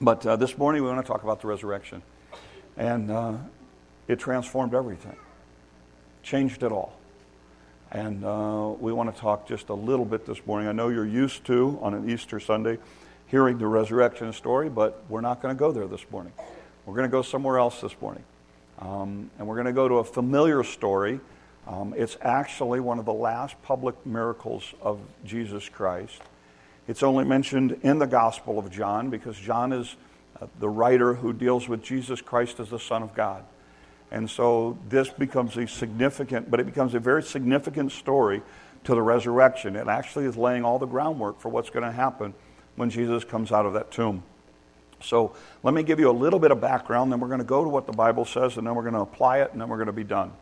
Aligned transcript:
But 0.00 0.26
uh, 0.26 0.34
this 0.34 0.58
morning 0.58 0.82
we 0.82 0.88
want 0.88 1.04
to 1.04 1.10
talk 1.10 1.22
about 1.22 1.40
the 1.40 1.46
resurrection. 1.46 2.02
And 2.76 3.10
uh, 3.10 3.34
it 4.08 4.18
transformed 4.18 4.74
everything, 4.74 5.16
changed 6.22 6.64
it 6.64 6.72
all. 6.72 6.96
And 7.92 8.24
uh, 8.24 8.74
we 8.80 8.92
want 8.92 9.14
to 9.14 9.20
talk 9.20 9.46
just 9.46 9.68
a 9.68 9.74
little 9.74 10.04
bit 10.04 10.26
this 10.26 10.44
morning. 10.46 10.68
I 10.68 10.72
know 10.72 10.88
you're 10.88 11.06
used 11.06 11.44
to, 11.46 11.78
on 11.80 11.94
an 11.94 12.10
Easter 12.10 12.40
Sunday, 12.40 12.78
hearing 13.28 13.58
the 13.58 13.68
resurrection 13.68 14.32
story, 14.32 14.68
but 14.68 15.04
we're 15.08 15.20
not 15.20 15.40
going 15.40 15.54
to 15.54 15.58
go 15.58 15.70
there 15.70 15.86
this 15.86 16.04
morning. 16.10 16.32
We're 16.86 16.96
going 16.96 17.08
to 17.08 17.12
go 17.12 17.22
somewhere 17.22 17.58
else 17.58 17.80
this 17.80 17.94
morning. 18.00 18.24
Um, 18.80 19.30
and 19.38 19.46
we're 19.46 19.54
going 19.54 19.66
to 19.66 19.72
go 19.72 19.86
to 19.86 19.94
a 19.98 20.04
familiar 20.04 20.64
story. 20.64 21.20
Um, 21.68 21.94
it's 21.96 22.16
actually 22.20 22.80
one 22.80 22.98
of 22.98 23.04
the 23.04 23.14
last 23.14 23.54
public 23.62 23.94
miracles 24.04 24.74
of 24.82 24.98
Jesus 25.24 25.68
Christ. 25.68 26.20
It's 26.86 27.02
only 27.02 27.24
mentioned 27.24 27.78
in 27.82 27.98
the 27.98 28.06
Gospel 28.06 28.58
of 28.58 28.70
John 28.70 29.10
because 29.10 29.38
John 29.38 29.72
is 29.72 29.96
uh, 30.40 30.46
the 30.60 30.68
writer 30.68 31.14
who 31.14 31.32
deals 31.32 31.68
with 31.68 31.82
Jesus 31.82 32.20
Christ 32.20 32.60
as 32.60 32.70
the 32.70 32.78
Son 32.78 33.02
of 33.02 33.14
God. 33.14 33.44
And 34.10 34.28
so 34.28 34.78
this 34.88 35.08
becomes 35.08 35.56
a 35.56 35.66
significant, 35.66 36.50
but 36.50 36.60
it 36.60 36.66
becomes 36.66 36.94
a 36.94 37.00
very 37.00 37.22
significant 37.22 37.92
story 37.92 38.42
to 38.84 38.94
the 38.94 39.02
resurrection. 39.02 39.76
It 39.76 39.88
actually 39.88 40.26
is 40.26 40.36
laying 40.36 40.64
all 40.64 40.78
the 40.78 40.86
groundwork 40.86 41.40
for 41.40 41.48
what's 41.48 41.70
going 41.70 41.84
to 41.84 41.92
happen 41.92 42.34
when 42.76 42.90
Jesus 42.90 43.24
comes 43.24 43.50
out 43.50 43.66
of 43.66 43.72
that 43.72 43.90
tomb. 43.90 44.22
So 45.00 45.34
let 45.62 45.74
me 45.74 45.82
give 45.82 45.98
you 45.98 46.10
a 46.10 46.12
little 46.12 46.38
bit 46.38 46.50
of 46.50 46.60
background, 46.60 47.12
then 47.12 47.20
we're 47.20 47.28
going 47.28 47.40
to 47.40 47.44
go 47.44 47.64
to 47.64 47.68
what 47.68 47.86
the 47.86 47.92
Bible 47.92 48.24
says, 48.24 48.56
and 48.56 48.66
then 48.66 48.74
we're 48.74 48.82
going 48.82 48.94
to 48.94 49.00
apply 49.00 49.38
it, 49.38 49.52
and 49.52 49.60
then 49.60 49.68
we're 49.68 49.76
going 49.76 49.86
to 49.86 49.92
be 49.92 50.04
done. 50.04 50.32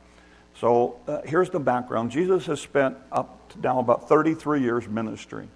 So 0.56 1.00
uh, 1.06 1.22
here's 1.24 1.50
the 1.50 1.60
background 1.60 2.10
Jesus 2.10 2.46
has 2.46 2.60
spent 2.60 2.96
up 3.10 3.48
to 3.50 3.60
now 3.60 3.78
about 3.78 4.08
33 4.08 4.60
years 4.60 4.88
ministering. 4.88 5.48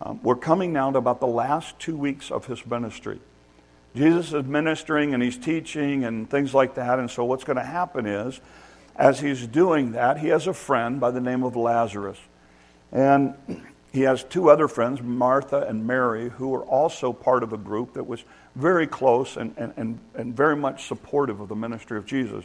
Um, 0.00 0.20
we're 0.22 0.36
coming 0.36 0.72
now 0.72 0.90
to 0.90 0.98
about 0.98 1.20
the 1.20 1.26
last 1.26 1.78
two 1.78 1.96
weeks 1.96 2.30
of 2.30 2.46
his 2.46 2.64
ministry. 2.66 3.20
Jesus 3.96 4.32
is 4.32 4.44
ministering 4.44 5.14
and 5.14 5.22
he's 5.22 5.36
teaching 5.36 6.04
and 6.04 6.30
things 6.30 6.54
like 6.54 6.74
that. 6.74 6.98
And 6.98 7.10
so, 7.10 7.24
what's 7.24 7.44
going 7.44 7.56
to 7.56 7.64
happen 7.64 8.06
is, 8.06 8.40
as 8.94 9.18
he's 9.20 9.46
doing 9.46 9.92
that, 9.92 10.18
he 10.18 10.28
has 10.28 10.46
a 10.46 10.54
friend 10.54 11.00
by 11.00 11.10
the 11.10 11.20
name 11.20 11.42
of 11.42 11.56
Lazarus. 11.56 12.18
And 12.92 13.34
he 13.92 14.02
has 14.02 14.22
two 14.22 14.50
other 14.50 14.68
friends, 14.68 15.02
Martha 15.02 15.62
and 15.62 15.86
Mary, 15.86 16.28
who 16.28 16.54
are 16.54 16.64
also 16.64 17.12
part 17.12 17.42
of 17.42 17.52
a 17.52 17.58
group 17.58 17.94
that 17.94 18.04
was 18.04 18.22
very 18.54 18.86
close 18.86 19.36
and, 19.36 19.54
and, 19.56 19.72
and, 19.76 19.98
and 20.14 20.36
very 20.36 20.56
much 20.56 20.86
supportive 20.86 21.40
of 21.40 21.48
the 21.48 21.56
ministry 21.56 21.98
of 21.98 22.06
Jesus. 22.06 22.44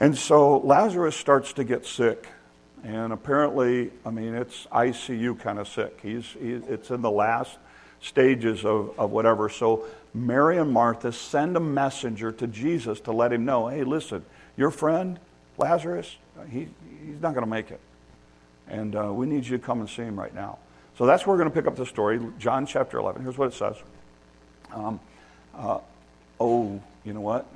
And 0.00 0.18
so 0.18 0.58
Lazarus 0.58 1.16
starts 1.16 1.52
to 1.54 1.64
get 1.64 1.86
sick. 1.86 2.26
And 2.84 3.14
apparently, 3.14 3.90
I 4.04 4.10
mean, 4.10 4.34
it's 4.34 4.66
ICU 4.66 5.40
kind 5.40 5.58
of 5.58 5.66
sick. 5.66 5.98
He's, 6.02 6.26
he, 6.38 6.52
it's 6.52 6.90
in 6.90 7.00
the 7.00 7.10
last 7.10 7.56
stages 8.02 8.66
of, 8.66 8.92
of 8.98 9.10
whatever. 9.10 9.48
So 9.48 9.86
Mary 10.12 10.58
and 10.58 10.70
Martha 10.70 11.10
send 11.10 11.56
a 11.56 11.60
messenger 11.60 12.30
to 12.32 12.46
Jesus 12.46 13.00
to 13.00 13.12
let 13.12 13.32
him 13.32 13.46
know 13.46 13.68
hey, 13.68 13.84
listen, 13.84 14.22
your 14.58 14.70
friend, 14.70 15.18
Lazarus, 15.56 16.16
he, 16.50 16.68
he's 17.06 17.20
not 17.22 17.32
going 17.32 17.44
to 17.44 17.50
make 17.50 17.70
it. 17.70 17.80
And 18.68 18.94
uh, 18.94 19.12
we 19.12 19.26
need 19.26 19.46
you 19.46 19.56
to 19.56 19.64
come 19.64 19.80
and 19.80 19.88
see 19.88 20.02
him 20.02 20.20
right 20.20 20.34
now. 20.34 20.58
So 20.98 21.06
that's 21.06 21.26
where 21.26 21.34
we're 21.34 21.42
going 21.42 21.50
to 21.50 21.54
pick 21.54 21.66
up 21.66 21.76
the 21.76 21.86
story, 21.86 22.20
John 22.38 22.66
chapter 22.66 22.98
11. 22.98 23.22
Here's 23.22 23.38
what 23.38 23.48
it 23.48 23.54
says. 23.54 23.76
Um, 24.72 25.00
uh, 25.54 25.78
oh, 26.38 26.80
you 27.04 27.14
know 27.14 27.20
what? 27.20 27.46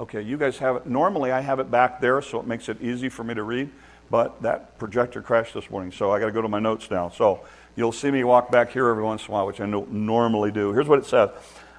Okay, 0.00 0.22
you 0.22 0.36
guys 0.36 0.58
have 0.58 0.76
it. 0.76 0.86
Normally, 0.86 1.30
I 1.30 1.40
have 1.40 1.60
it 1.60 1.70
back 1.70 2.00
there, 2.00 2.20
so 2.22 2.40
it 2.40 2.46
makes 2.46 2.68
it 2.68 2.80
easy 2.80 3.08
for 3.08 3.24
me 3.24 3.34
to 3.34 3.42
read. 3.42 3.70
But 4.10 4.42
that 4.42 4.78
projector 4.78 5.20
crashed 5.20 5.54
this 5.54 5.70
morning, 5.70 5.92
so 5.92 6.10
I 6.10 6.18
got 6.18 6.26
to 6.26 6.32
go 6.32 6.42
to 6.42 6.48
my 6.48 6.60
notes 6.60 6.90
now. 6.90 7.10
So 7.10 7.40
you'll 7.76 7.92
see 7.92 8.10
me 8.10 8.24
walk 8.24 8.50
back 8.50 8.72
here 8.72 8.88
every 8.88 9.02
once 9.02 9.26
in 9.26 9.28
a 9.28 9.32
while, 9.32 9.46
which 9.46 9.60
I 9.60 9.66
don't 9.66 9.92
normally 9.92 10.50
do. 10.50 10.72
Here's 10.72 10.88
what 10.88 10.98
it 10.98 11.06
says 11.06 11.30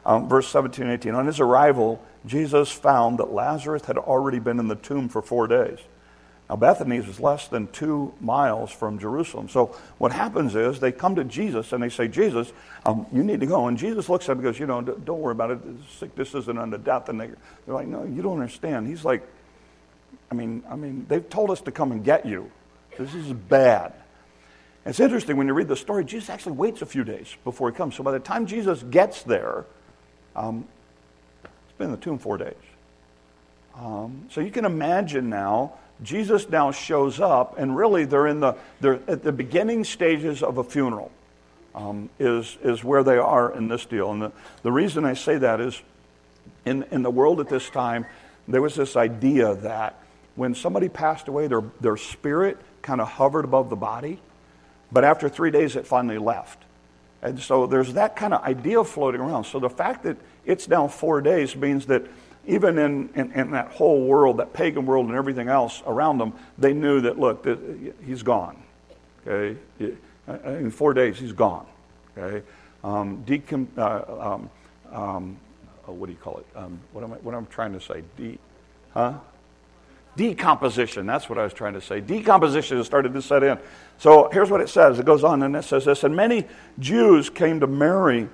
um, 0.06 0.30
verse 0.30 0.48
17 0.48 0.86
and 0.86 0.94
18. 0.94 1.16
On 1.16 1.26
his 1.26 1.40
arrival, 1.40 2.04
Jesus 2.26 2.72
found 2.72 3.20
that 3.20 3.32
Lazarus 3.32 3.86
had 3.86 3.98
already 3.98 4.40
been 4.40 4.60
in 4.60 4.68
the 4.68 4.76
tomb 4.76 5.10
for 5.10 5.22
four 5.22 5.48
days. 5.48 5.80
Now, 6.50 6.56
Bethany 6.56 6.98
is 6.98 7.20
less 7.20 7.48
than 7.48 7.68
two 7.68 8.12
miles 8.20 8.72
from 8.72 8.98
Jerusalem. 8.98 9.50
So, 9.50 9.76
what 10.00 10.12
happens 10.12 10.56
is 10.56 10.80
they 10.80 10.92
come 10.92 11.14
to 11.16 11.24
Jesus 11.24 11.74
and 11.74 11.84
they 11.84 11.90
say, 11.90 12.08
Jesus, 12.08 12.52
um, 12.88 13.06
you 13.14 13.24
need 13.24 13.40
to 13.42 13.46
go. 13.46 13.68
And 13.68 13.78
Jesus 13.78 14.10
looks 14.10 14.26
at 14.26 14.30
them 14.30 14.40
and 14.40 14.46
goes, 14.46 14.60
You 14.60 14.66
know, 14.66 14.82
don't 14.82 15.20
worry 15.20 15.34
about 15.34 15.52
it. 15.52 15.60
Sickness 16.00 16.34
isn't 16.34 16.58
unto 16.58 16.80
death. 16.80 17.08
And 17.10 17.22
they, 17.22 17.28
they're 17.28 17.76
like, 17.76 17.88
No, 17.88 18.04
you 18.04 18.24
don't 18.24 18.40
understand. 18.40 18.88
He's 18.88 19.06
like, 19.06 19.28
I 20.32 20.36
mean, 20.36 20.64
I 20.70 20.76
mean, 20.76 21.06
they've 21.08 21.28
told 21.28 21.52
us 21.52 21.62
to 21.62 21.72
come 21.72 21.92
and 21.92 22.04
get 22.04 22.26
you. 22.26 22.52
This 22.98 23.14
is 23.14 23.32
bad. 23.34 23.94
It's 24.86 25.00
interesting 25.00 25.38
when 25.38 25.48
you 25.48 25.54
read 25.54 25.68
the 25.68 25.76
story, 25.76 26.04
Jesus 26.06 26.30
actually 26.30 26.54
waits 26.54 26.82
a 26.82 26.86
few 26.86 27.04
days 27.04 27.36
before 27.44 27.70
he 27.70 27.76
comes. 27.76 27.96
So 27.96 28.04
by 28.04 28.12
the 28.12 28.20
time 28.20 28.46
Jesus 28.46 28.82
gets 28.84 29.24
there, 29.24 29.66
um, 30.36 30.68
it's 31.44 31.78
been 31.78 31.86
in 31.86 31.92
the 31.92 31.98
tomb 31.98 32.18
four 32.18 32.38
days. 32.38 32.54
Um, 33.76 34.26
so 34.32 34.42
you 34.42 34.52
can 34.52 34.66
imagine 34.66 35.30
now, 35.30 35.74
Jesus 36.02 36.50
now 36.50 36.72
shows 36.72 37.20
up, 37.20 37.58
and 37.58 37.76
really 37.76 38.06
they're 38.06 38.28
in 38.28 38.40
the 38.40 38.56
they're 38.80 39.00
at 39.08 39.24
the 39.24 39.32
beginning 39.32 39.84
stages 39.84 40.42
of 40.42 40.58
a 40.58 40.64
funeral. 40.64 41.12
Um, 41.76 42.10
is 42.20 42.58
is 42.64 42.84
where 42.84 43.04
they 43.04 43.18
are 43.18 43.54
in 43.54 43.68
this 43.68 43.86
deal, 43.86 44.12
and 44.12 44.22
the, 44.22 44.32
the 44.64 44.72
reason 44.72 45.06
I 45.06 45.14
say 45.14 45.38
that 45.38 45.62
is, 45.62 45.80
in 46.66 46.84
in 46.92 47.04
the 47.04 47.12
world 47.12 47.40
at 47.40 47.48
this 47.48 47.70
time, 47.70 48.06
there 48.48 48.62
was 48.62 48.76
this 48.76 48.96
idea 48.96 49.56
that 49.56 49.99
when 50.40 50.56
somebody 50.56 50.88
passed 50.88 51.28
away, 51.28 51.48
their, 51.48 51.64
their 51.82 51.98
spirit 51.98 52.58
kind 52.82 53.02
of 53.02 53.10
hovered 53.10 53.44
above 53.44 53.70
the 53.70 53.76
body, 53.76 54.22
but 54.90 55.04
after 55.04 55.28
three 55.28 55.52
days 55.52 55.76
it 55.76 55.86
finally 55.86 56.18
left. 56.18 56.64
And 57.22 57.38
so 57.42 57.68
there's 57.68 57.96
that 57.96 58.16
kind 58.16 58.34
of 58.34 58.42
idea 58.44 58.82
floating 58.86 59.20
around. 59.20 59.44
So 59.44 59.60
the 59.60 59.70
fact 59.70 60.04
that 60.04 60.16
it's 60.46 60.70
now 60.70 60.88
four 60.88 61.20
days 61.20 61.58
means 61.58 61.88
that 61.88 62.06
even 62.48 62.78
in, 62.78 63.10
in, 63.16 63.34
in 63.34 63.52
that 63.52 63.72
whole 63.72 64.06
world, 64.06 64.38
that 64.38 64.54
pagan 64.54 64.86
world 64.86 65.08
and 65.08 65.16
everything 65.16 65.50
else 65.50 65.84
around 65.86 66.20
them, 66.20 66.32
they 66.58 66.72
knew 66.72 67.02
that, 67.02 67.20
look, 67.20 67.44
that 67.44 67.60
he's 68.06 68.24
gone. 68.24 68.64
Okay? 69.28 69.58
In 70.46 70.72
four 70.72 70.94
days, 70.94 71.20
he's 71.20 71.34
gone. 71.34 71.66
Okay? 72.18 72.46
Um, 72.82 73.26
decom, 73.26 73.68
uh, 73.78 74.36
um, 74.36 74.50
um, 74.90 75.38
oh, 75.86 75.92
what 75.92 76.06
do 76.06 76.14
you 76.14 76.18
call 76.18 76.38
it? 76.38 76.46
Um, 76.56 76.80
what, 76.94 77.04
am 77.04 77.12
I, 77.12 77.18
what 77.18 77.36
am 77.36 77.44
I 77.44 77.54
trying 77.54 77.74
to 77.74 77.82
say? 77.82 78.04
De, 78.16 78.40
huh? 78.94 79.16
Decomposition. 80.20 81.06
That's 81.06 81.30
what 81.30 81.40
I 81.40 81.46
was 81.46 81.54
trying 81.54 81.76
to 81.76 81.82
say. 81.82 82.02
Decomposition 82.02 82.76
has 82.76 82.86
started 82.86 83.14
to 83.14 83.22
set 83.22 83.42
in. 83.42 83.58
So 84.00 84.30
here's 84.34 84.52
what 84.52 84.60
it 84.60 84.68
says. 84.68 85.00
It 85.00 85.06
goes 85.06 85.24
on 85.24 85.42
and 85.44 85.56
it 85.56 85.64
says 85.64 85.86
this. 85.86 86.04
And 86.04 86.14
many 86.14 86.46
Jews 86.78 87.30
came 87.30 87.62
to 87.62 87.68
Mary 87.68 88.28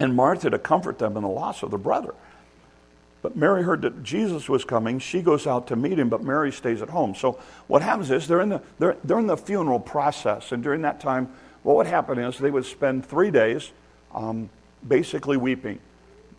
and 0.00 0.16
Martha 0.16 0.50
to 0.50 0.58
comfort 0.58 0.98
them 0.98 1.16
in 1.16 1.22
the 1.22 1.28
loss 1.28 1.62
of 1.62 1.70
their 1.70 1.78
brother. 1.78 2.12
But 3.22 3.36
Mary 3.36 3.62
heard 3.62 3.82
that 3.82 4.02
Jesus 4.02 4.48
was 4.48 4.64
coming. 4.64 4.98
She 4.98 5.22
goes 5.22 5.46
out 5.46 5.68
to 5.68 5.76
meet 5.76 5.96
him, 5.96 6.08
but 6.08 6.24
Mary 6.24 6.50
stays 6.50 6.82
at 6.82 6.88
home. 6.88 7.14
So 7.14 7.38
what 7.68 7.82
happens 7.82 8.10
is 8.10 8.26
they're 8.26 8.40
in 8.40 8.48
the, 8.48 8.62
they're, 8.80 8.96
they're 9.04 9.20
in 9.20 9.28
the 9.28 9.36
funeral 9.36 9.78
process. 9.78 10.50
And 10.50 10.60
during 10.60 10.82
that 10.82 10.98
time, 10.98 11.32
what 11.62 11.76
would 11.76 11.86
happen 11.86 12.18
is 12.18 12.36
they 12.36 12.50
would 12.50 12.66
spend 12.66 13.06
three 13.06 13.30
days 13.30 13.70
um, 14.12 14.50
basically 14.88 15.36
weeping. 15.36 15.78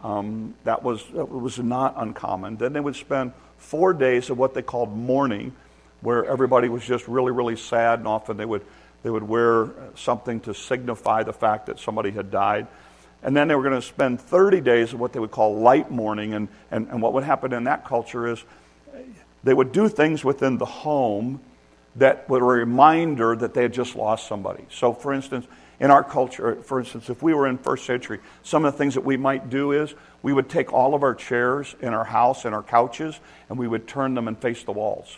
Um, 0.04 0.56
that, 0.66 0.84
was, 0.84 1.06
that 1.14 1.32
was 1.32 1.58
not 1.58 1.94
uncommon. 1.96 2.58
Then 2.58 2.74
they 2.74 2.82
would 2.82 2.98
spend 2.98 3.32
four 3.58 3.94
days 3.94 4.30
of 4.30 4.38
what 4.38 4.54
they 4.54 4.62
called 4.62 4.96
mourning, 4.96 5.54
where 6.02 6.26
everybody 6.26 6.70
was 6.70 6.84
just 6.86 7.08
really, 7.08 7.32
really 7.32 7.56
sad, 7.56 8.00
and 8.00 8.08
often 8.08 8.38
they 8.38 8.46
would, 8.46 8.66
they 9.04 9.10
would 9.10 9.24
wear 9.24 9.70
something 9.96 10.40
to 10.42 10.54
signify 10.54 11.24
the 11.24 11.34
fact 11.34 11.68
that 11.68 11.80
somebody 11.80 12.12
had 12.12 12.32
died. 12.32 12.68
And 13.24 13.36
then 13.36 13.48
they 13.48 13.56
were 13.56 13.64
going 13.64 13.76
to 13.76 13.82
spend 13.82 14.22
30 14.22 14.62
days 14.62 14.94
of 14.94 15.00
what 15.00 15.14
they 15.14 15.20
would 15.20 15.32
call 15.32 15.60
light 15.60 15.90
mourning. 15.90 16.34
And, 16.34 16.48
and, 16.72 16.88
and 16.90 17.02
what 17.02 17.14
would 17.14 17.24
happen 17.24 17.52
in 17.52 17.64
that 17.66 17.86
culture 17.86 18.28
is 18.28 18.44
they 19.44 19.54
would 19.54 19.72
do 19.72 19.90
things 19.90 20.24
within 20.24 20.58
the 20.58 20.66
home 20.66 21.42
that 21.96 22.30
were 22.30 22.38
a 22.38 22.60
reminder 22.60 23.36
that 23.36 23.54
they 23.54 23.64
had 23.64 23.74
just 23.74 23.96
lost 23.96 24.28
somebody. 24.28 24.66
So, 24.70 24.94
for 24.94 25.14
instance, 25.14 25.48
in 25.80 25.92
our 25.92 26.04
culture, 26.04 26.56
for 26.64 26.80
instance, 26.80 27.10
if 27.10 27.22
we 27.22 27.34
were 27.34 27.48
in 27.48 27.58
first 27.58 27.86
century, 27.86 28.20
some 28.44 28.66
of 28.66 28.74
the 28.74 28.78
things 28.78 28.96
that 28.96 29.06
we 29.06 29.16
might 29.16 29.50
do 29.50 29.72
is 29.72 29.94
we 30.24 30.34
would 30.34 30.50
take 30.50 30.74
all 30.74 30.96
of 30.96 31.04
our 31.04 31.14
chairs 31.14 31.76
in 31.82 31.94
our 31.94 32.04
house 32.04 32.46
and 32.46 32.56
our 32.56 32.64
couches 32.64 33.20
and 33.50 33.60
we 33.60 33.68
would 33.68 33.88
turn 33.88 34.16
them 34.16 34.28
and 34.28 34.38
face 34.38 34.64
the 34.64 34.72
walls. 34.72 35.18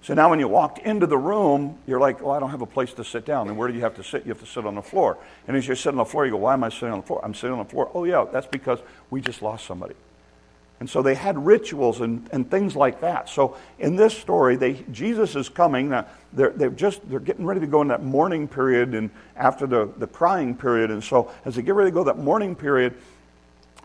So 0.00 0.14
now 0.14 0.30
when 0.30 0.38
you 0.38 0.48
walked 0.48 0.78
into 0.78 1.06
the 1.06 1.18
room, 1.18 1.78
you're 1.86 2.00
like, 2.00 2.22
oh, 2.22 2.30
I 2.30 2.38
don't 2.38 2.50
have 2.50 2.62
a 2.62 2.66
place 2.66 2.94
to 2.94 3.04
sit 3.04 3.26
down. 3.26 3.48
And 3.48 3.58
where 3.58 3.68
do 3.68 3.74
you 3.74 3.80
have 3.80 3.96
to 3.96 4.04
sit? 4.04 4.24
You 4.24 4.30
have 4.30 4.40
to 4.40 4.46
sit 4.46 4.64
on 4.64 4.74
the 4.76 4.82
floor. 4.82 5.18
And 5.46 5.56
as 5.56 5.66
you 5.68 5.74
sit 5.74 5.90
on 5.90 5.96
the 5.96 6.04
floor, 6.04 6.24
you 6.24 6.32
go, 6.32 6.38
why 6.38 6.54
am 6.54 6.64
I 6.64 6.68
sitting 6.70 6.90
on 6.90 7.00
the 7.00 7.06
floor? 7.06 7.20
I'm 7.22 7.34
sitting 7.34 7.52
on 7.52 7.58
the 7.58 7.70
floor. 7.70 7.90
Oh, 7.92 8.04
yeah, 8.04 8.24
that's 8.32 8.46
because 8.46 8.78
we 9.10 9.20
just 9.20 9.42
lost 9.42 9.66
somebody. 9.66 9.94
And 10.80 10.88
so 10.88 11.02
they 11.02 11.14
had 11.14 11.44
rituals 11.44 12.00
and, 12.00 12.28
and 12.32 12.48
things 12.48 12.76
like 12.76 13.00
that. 13.00 13.28
So 13.28 13.56
in 13.80 13.96
this 13.96 14.16
story, 14.16 14.56
they, 14.56 14.84
Jesus 14.92 15.34
is 15.34 15.48
coming. 15.48 15.88
Now, 15.88 16.06
they're, 16.32 16.50
they're 16.50 16.70
just 16.70 17.08
they're 17.10 17.18
getting 17.18 17.44
ready 17.44 17.60
to 17.60 17.66
go 17.66 17.82
in 17.82 17.88
that 17.88 18.04
mourning 18.04 18.46
period 18.46 18.94
and 18.94 19.10
after 19.36 19.66
the, 19.66 19.90
the 19.96 20.06
crying 20.06 20.54
period. 20.54 20.90
And 20.90 21.02
so 21.02 21.32
as 21.44 21.56
they 21.56 21.62
get 21.62 21.74
ready 21.74 21.90
to 21.90 21.94
go 21.94 22.04
that 22.04 22.18
mourning 22.18 22.54
period, 22.54 22.94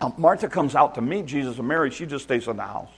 um, 0.01 0.13
Martha 0.17 0.47
comes 0.47 0.75
out 0.75 0.95
to 0.95 1.01
meet 1.01 1.25
Jesus 1.25 1.57
and 1.57 1.67
Mary. 1.67 1.89
She 1.89 2.05
just 2.05 2.25
stays 2.25 2.47
in 2.47 2.57
the 2.57 2.63
house. 2.63 2.91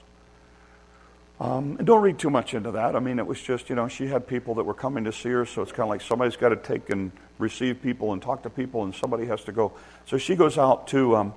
Um, 1.38 1.76
and 1.78 1.86
don't 1.86 2.02
read 2.02 2.18
too 2.18 2.30
much 2.30 2.54
into 2.54 2.70
that. 2.72 2.96
I 2.96 2.98
mean, 2.98 3.18
it 3.18 3.26
was 3.26 3.40
just, 3.40 3.68
you 3.68 3.76
know, 3.76 3.88
she 3.88 4.06
had 4.06 4.26
people 4.26 4.54
that 4.54 4.64
were 4.64 4.74
coming 4.74 5.04
to 5.04 5.12
see 5.12 5.28
her, 5.28 5.44
so 5.44 5.60
it's 5.60 5.70
kind 5.70 5.82
of 5.82 5.90
like 5.90 6.00
somebody's 6.00 6.36
got 6.36 6.48
to 6.48 6.56
take 6.56 6.88
and 6.88 7.12
receive 7.38 7.82
people 7.82 8.14
and 8.14 8.22
talk 8.22 8.42
to 8.44 8.50
people, 8.50 8.84
and 8.84 8.94
somebody 8.94 9.26
has 9.26 9.44
to 9.44 9.52
go. 9.52 9.72
So 10.06 10.16
she 10.16 10.34
goes 10.34 10.56
out 10.56 10.88
to 10.88 11.14
um, 11.16 11.34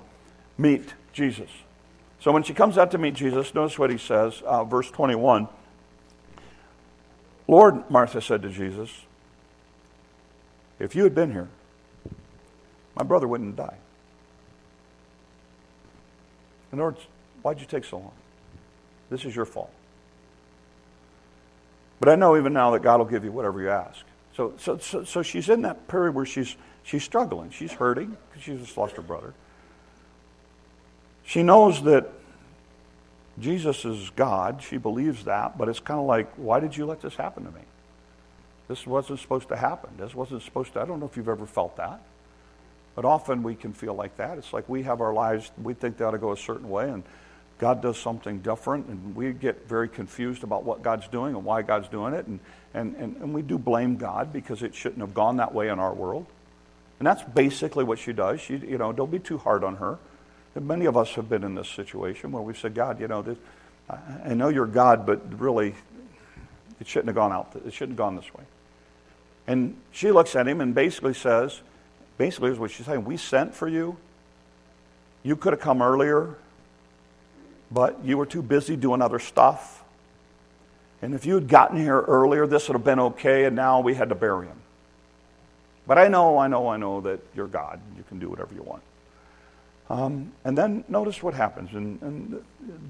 meet 0.56 0.94
Jesus. 1.12 1.50
So 2.20 2.32
when 2.32 2.42
she 2.42 2.52
comes 2.52 2.76
out 2.76 2.90
to 2.90 2.98
meet 2.98 3.14
Jesus, 3.14 3.54
notice 3.54 3.78
what 3.78 3.90
he 3.90 3.98
says, 3.98 4.42
uh, 4.42 4.64
verse 4.64 4.90
21. 4.90 5.48
Lord, 7.48 7.90
Martha 7.90 8.20
said 8.20 8.42
to 8.42 8.50
Jesus, 8.50 8.90
if 10.78 10.94
you 10.94 11.02
had 11.04 11.14
been 11.14 11.32
here, 11.32 11.48
my 12.94 13.02
brother 13.02 13.26
wouldn't 13.26 13.56
die. 13.56 13.76
In 16.72 16.78
other 16.78 16.90
words, 16.90 17.00
why'd 17.42 17.60
you 17.60 17.66
take 17.66 17.84
so 17.84 17.98
long? 17.98 18.12
This 19.08 19.24
is 19.24 19.34
your 19.34 19.46
fault. 19.46 19.72
But 21.98 22.08
I 22.08 22.14
know 22.14 22.36
even 22.36 22.52
now 22.52 22.70
that 22.70 22.82
God 22.82 22.98
will 22.98 23.06
give 23.06 23.24
you 23.24 23.32
whatever 23.32 23.60
you 23.60 23.70
ask. 23.70 24.04
So, 24.36 24.54
so, 24.58 24.78
so, 24.78 25.04
so 25.04 25.22
she's 25.22 25.48
in 25.48 25.62
that 25.62 25.88
period 25.88 26.14
where 26.14 26.24
she's, 26.24 26.56
she's 26.82 27.02
struggling. 27.02 27.50
She's 27.50 27.72
hurting 27.72 28.16
because 28.28 28.42
she's 28.42 28.60
just 28.60 28.76
lost 28.76 28.96
her 28.96 29.02
brother. 29.02 29.34
She 31.30 31.44
knows 31.44 31.80
that 31.84 32.10
Jesus 33.38 33.84
is 33.84 34.10
God. 34.16 34.64
She 34.64 34.78
believes 34.78 35.26
that, 35.26 35.56
but 35.56 35.68
it's 35.68 35.78
kind 35.78 36.00
of 36.00 36.06
like, 36.06 36.28
why 36.34 36.58
did 36.58 36.76
you 36.76 36.86
let 36.86 37.02
this 37.02 37.14
happen 37.14 37.44
to 37.44 37.52
me? 37.52 37.60
This 38.66 38.84
wasn't 38.84 39.20
supposed 39.20 39.46
to 39.50 39.56
happen. 39.56 39.90
This 39.96 40.12
wasn't 40.12 40.42
supposed 40.42 40.72
to. 40.72 40.80
I 40.80 40.86
don't 40.86 40.98
know 40.98 41.06
if 41.06 41.16
you've 41.16 41.28
ever 41.28 41.46
felt 41.46 41.76
that. 41.76 42.00
But 42.96 43.04
often 43.04 43.44
we 43.44 43.54
can 43.54 43.72
feel 43.72 43.94
like 43.94 44.16
that. 44.16 44.38
It's 44.38 44.52
like 44.52 44.68
we 44.68 44.82
have 44.82 45.00
our 45.00 45.12
lives, 45.12 45.52
we 45.62 45.72
think 45.72 45.98
they 45.98 46.04
ought 46.04 46.10
to 46.10 46.18
go 46.18 46.32
a 46.32 46.36
certain 46.36 46.68
way, 46.68 46.90
and 46.90 47.04
God 47.60 47.80
does 47.80 47.96
something 47.96 48.40
different, 48.40 48.86
and 48.86 49.14
we 49.14 49.32
get 49.32 49.68
very 49.68 49.88
confused 49.88 50.42
about 50.42 50.64
what 50.64 50.82
God's 50.82 51.06
doing 51.06 51.36
and 51.36 51.44
why 51.44 51.62
God's 51.62 51.86
doing 51.86 52.12
it, 52.12 52.26
and, 52.26 52.40
and, 52.74 52.96
and, 52.96 53.16
and 53.18 53.32
we 53.32 53.42
do 53.42 53.56
blame 53.56 53.98
God 53.98 54.32
because 54.32 54.64
it 54.64 54.74
shouldn't 54.74 55.00
have 55.00 55.14
gone 55.14 55.36
that 55.36 55.54
way 55.54 55.68
in 55.68 55.78
our 55.78 55.94
world. 55.94 56.26
And 56.98 57.06
that's 57.06 57.22
basically 57.22 57.84
what 57.84 58.00
she 58.00 58.12
does. 58.12 58.40
She, 58.40 58.56
you 58.56 58.78
know, 58.78 58.90
don't 58.90 59.12
be 59.12 59.20
too 59.20 59.38
hard 59.38 59.62
on 59.62 59.76
her. 59.76 59.96
Many 60.54 60.86
of 60.86 60.96
us 60.96 61.10
have 61.10 61.28
been 61.28 61.44
in 61.44 61.54
this 61.54 61.68
situation 61.68 62.32
where 62.32 62.42
we've 62.42 62.58
said, 62.58 62.74
God, 62.74 63.00
you 63.00 63.08
know, 63.08 63.22
this, 63.22 63.38
I 63.88 64.34
know 64.34 64.48
you're 64.48 64.66
God, 64.66 65.06
but 65.06 65.40
really, 65.40 65.74
it 66.80 66.86
shouldn't 66.86 67.08
have 67.08 67.14
gone 67.14 67.32
out. 67.32 67.52
It 67.66 67.72
shouldn't 67.72 67.92
have 67.92 67.98
gone 67.98 68.16
this 68.16 68.32
way. 68.34 68.44
And 69.46 69.76
she 69.92 70.10
looks 70.10 70.34
at 70.36 70.46
him 70.46 70.60
and 70.60 70.74
basically 70.74 71.14
says, 71.14 71.60
basically, 72.18 72.50
is 72.50 72.58
what 72.58 72.70
she's 72.72 72.86
saying. 72.86 73.04
We 73.04 73.16
sent 73.16 73.54
for 73.54 73.68
you. 73.68 73.96
You 75.22 75.36
could 75.36 75.52
have 75.52 75.60
come 75.60 75.82
earlier 75.82 76.36
but 77.70 78.04
you 78.04 78.18
were 78.18 78.26
too 78.26 78.42
busy 78.42 78.76
doing 78.76 79.00
other 79.00 79.18
stuff. 79.18 79.84
And 81.02 81.14
if 81.14 81.24
you 81.24 81.34
had 81.34 81.48
gotten 81.48 81.78
here 81.78 82.00
earlier, 82.00 82.46
this 82.46 82.68
would 82.68 82.74
have 82.74 82.84
been 82.84 83.00
okay, 83.00 83.44
and 83.44 83.56
now 83.56 83.80
we 83.80 83.94
had 83.94 84.08
to 84.08 84.14
bury 84.14 84.48
him. 84.48 84.60
But 85.86 85.98
I 85.98 86.08
know, 86.08 86.38
I 86.38 86.48
know, 86.48 86.68
I 86.68 86.76
know 86.76 87.00
that 87.02 87.20
you're 87.34 87.46
God. 87.46 87.80
You 87.96 88.04
can 88.08 88.18
do 88.18 88.28
whatever 88.28 88.54
you 88.54 88.62
want. 88.62 88.82
Um, 89.90 90.32
and 90.44 90.56
then 90.56 90.84
notice 90.88 91.22
what 91.22 91.34
happens. 91.34 91.74
And, 91.74 92.00
and, 92.00 92.44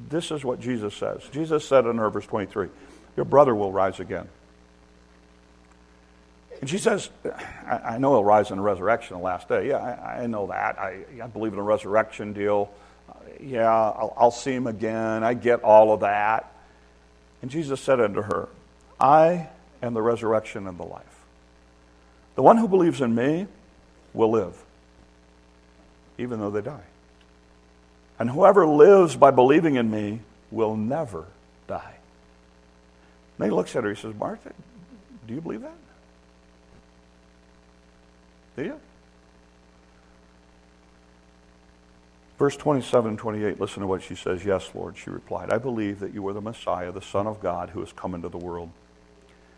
this 0.08 0.30
is 0.30 0.44
what 0.44 0.60
Jesus 0.60 0.94
says. 0.94 1.22
Jesus 1.32 1.64
said 1.66 1.86
in 1.86 1.96
her 1.98 2.10
verse 2.10 2.26
23 2.26 2.68
Your 3.16 3.24
brother 3.24 3.54
will 3.54 3.72
rise 3.72 3.98
again. 3.98 4.28
And 6.60 6.68
she 6.68 6.78
says, 6.78 7.08
I, 7.66 7.94
I 7.94 7.98
know 7.98 8.12
he'll 8.12 8.24
rise 8.24 8.50
in 8.50 8.58
the 8.58 8.62
resurrection 8.62 9.16
the 9.16 9.22
last 9.22 9.48
day. 9.48 9.68
Yeah, 9.68 9.78
I, 9.78 10.22
I 10.22 10.26
know 10.26 10.48
that. 10.48 10.78
I, 10.78 11.04
I 11.22 11.26
believe 11.26 11.54
in 11.54 11.58
a 11.58 11.62
resurrection 11.62 12.32
deal 12.32 12.70
yeah, 13.42 13.70
I'll, 13.70 14.14
I'll 14.16 14.30
see 14.30 14.52
him 14.52 14.66
again. 14.66 15.24
I 15.24 15.34
get 15.34 15.62
all 15.62 15.92
of 15.92 16.00
that. 16.00 16.52
And 17.42 17.50
Jesus 17.50 17.80
said 17.80 18.00
unto 18.00 18.22
her, 18.22 18.48
I 18.98 19.48
am 19.82 19.94
the 19.94 20.02
resurrection 20.02 20.66
and 20.66 20.78
the 20.78 20.84
life. 20.84 21.04
The 22.34 22.42
one 22.42 22.58
who 22.58 22.68
believes 22.68 23.00
in 23.00 23.14
me 23.14 23.46
will 24.12 24.30
live, 24.30 24.62
even 26.18 26.40
though 26.40 26.50
they 26.50 26.60
die. 26.60 26.82
And 28.20 28.28
whoever 28.28 28.66
lives 28.66 29.16
by 29.16 29.30
believing 29.30 29.76
in 29.76 29.90
me 29.90 30.20
will 30.50 30.76
never 30.76 31.24
die. 31.66 31.94
And 33.38 33.46
he 33.46 33.50
looks 33.50 33.74
at 33.74 33.82
her, 33.82 33.90
he 33.94 34.00
says, 34.00 34.14
Martha, 34.14 34.52
do 35.26 35.34
you 35.34 35.40
believe 35.40 35.62
that? 35.62 35.72
Do 38.56 38.64
you? 38.64 38.80
Verse 42.38 42.56
27 42.56 43.10
and 43.10 43.18
28, 43.18 43.58
listen 43.58 43.80
to 43.80 43.86
what 43.86 44.02
she 44.02 44.14
says. 44.14 44.44
Yes, 44.44 44.70
Lord, 44.74 44.98
she 44.98 45.08
replied. 45.08 45.50
I 45.50 45.56
believe 45.56 46.00
that 46.00 46.12
you 46.12 46.26
are 46.28 46.34
the 46.34 46.42
Messiah, 46.42 46.92
the 46.92 47.00
Son 47.00 47.26
of 47.26 47.40
God, 47.40 47.70
who 47.70 47.80
has 47.80 47.92
come 47.92 48.14
into 48.14 48.28
the 48.28 48.38
world. 48.38 48.68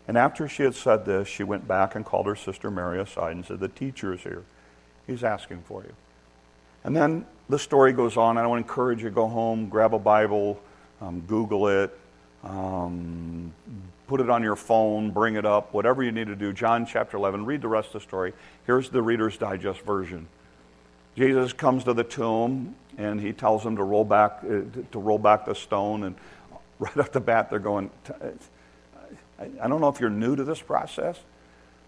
And 0.07 0.17
after 0.17 0.47
she 0.47 0.63
had 0.63 0.75
said 0.75 1.05
this, 1.05 1.27
she 1.27 1.43
went 1.43 1.67
back 1.67 1.95
and 1.95 2.05
called 2.05 2.27
her 2.27 2.35
sister 2.35 2.71
Mary 2.71 3.01
aside 3.01 3.35
and 3.35 3.45
said, 3.45 3.59
The 3.59 3.67
teacher 3.67 4.13
is 4.13 4.21
here. 4.21 4.43
He's 5.05 5.23
asking 5.23 5.63
for 5.63 5.83
you. 5.83 5.93
And 6.83 6.95
then 6.95 7.25
the 7.49 7.59
story 7.59 7.93
goes 7.93 8.17
on. 8.17 8.37
I 8.37 8.45
want 8.47 8.65
to 8.65 8.69
encourage 8.69 9.03
you 9.03 9.09
to 9.09 9.15
go 9.15 9.27
home, 9.27 9.69
grab 9.69 9.93
a 9.93 9.99
Bible, 9.99 10.59
um, 11.01 11.21
Google 11.21 11.67
it, 11.67 11.97
um, 12.43 13.53
put 14.07 14.19
it 14.19 14.29
on 14.29 14.43
your 14.43 14.55
phone, 14.55 15.11
bring 15.11 15.35
it 15.35 15.45
up, 15.45 15.73
whatever 15.73 16.03
you 16.03 16.11
need 16.11 16.27
to 16.27 16.35
do. 16.35 16.51
John 16.53 16.85
chapter 16.85 17.17
11, 17.17 17.45
read 17.45 17.61
the 17.61 17.67
rest 17.67 17.87
of 17.87 17.93
the 17.93 17.99
story. 18.01 18.33
Here's 18.65 18.89
the 18.89 19.01
Reader's 19.01 19.37
Digest 19.37 19.81
version. 19.81 20.27
Jesus 21.15 21.53
comes 21.53 21.83
to 21.83 21.93
the 21.93 22.03
tomb 22.03 22.75
and 22.97 23.19
he 23.19 23.33
tells 23.33 23.63
them 23.63 23.75
to 23.75 23.83
roll 23.83 24.05
back 24.05 24.39
uh, 24.43 24.61
to 24.91 24.99
roll 24.99 25.19
back 25.19 25.45
the 25.45 25.55
stone 25.55 26.03
and 26.03 26.15
right 26.79 26.97
off 26.97 27.11
the 27.11 27.19
bat 27.19 27.49
they're 27.49 27.59
going 27.59 27.89
I 29.39 29.67
don't 29.67 29.81
know 29.81 29.89
if 29.89 29.99
you're 29.99 30.09
new 30.09 30.35
to 30.35 30.43
this 30.43 30.61
process 30.61 31.19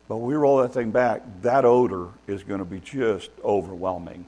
but 0.08 0.18
we 0.18 0.36
roll 0.36 0.58
that 0.58 0.74
thing 0.74 0.92
back 0.92 1.24
that 1.42 1.66
odor 1.66 2.10
is 2.28 2.44
going 2.44 2.60
to 2.60 2.66
be 2.66 2.80
just 2.80 3.30
overwhelming 3.44 4.26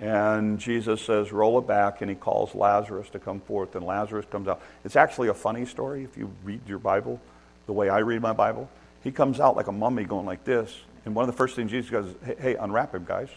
and 0.00 0.58
Jesus 0.58 1.00
says 1.00 1.32
roll 1.32 1.58
it 1.58 1.66
back 1.66 2.02
and 2.02 2.10
he 2.10 2.16
calls 2.16 2.54
Lazarus 2.54 3.08
to 3.10 3.18
come 3.18 3.40
forth. 3.40 3.74
And 3.76 3.84
Lazarus 3.84 4.26
comes 4.30 4.48
out. 4.48 4.60
It's 4.84 4.96
actually 4.96 5.28
a 5.28 5.34
funny 5.34 5.64
story 5.64 6.04
if 6.04 6.16
you 6.16 6.30
read 6.44 6.60
your 6.66 6.78
Bible 6.78 7.20
the 7.66 7.72
way 7.72 7.88
I 7.88 7.98
read 7.98 8.20
my 8.20 8.32
Bible. 8.32 8.68
He 9.02 9.10
comes 9.10 9.40
out 9.40 9.56
like 9.56 9.68
a 9.68 9.72
mummy 9.72 10.04
going 10.04 10.26
like 10.26 10.44
this. 10.44 10.74
And 11.04 11.14
one 11.14 11.22
of 11.22 11.34
the 11.34 11.36
first 11.36 11.56
things 11.56 11.70
Jesus 11.70 11.90
goes 11.90 12.14
hey, 12.24 12.36
hey 12.38 12.54
unwrap 12.56 12.94
him 12.94 13.04
guys. 13.06 13.28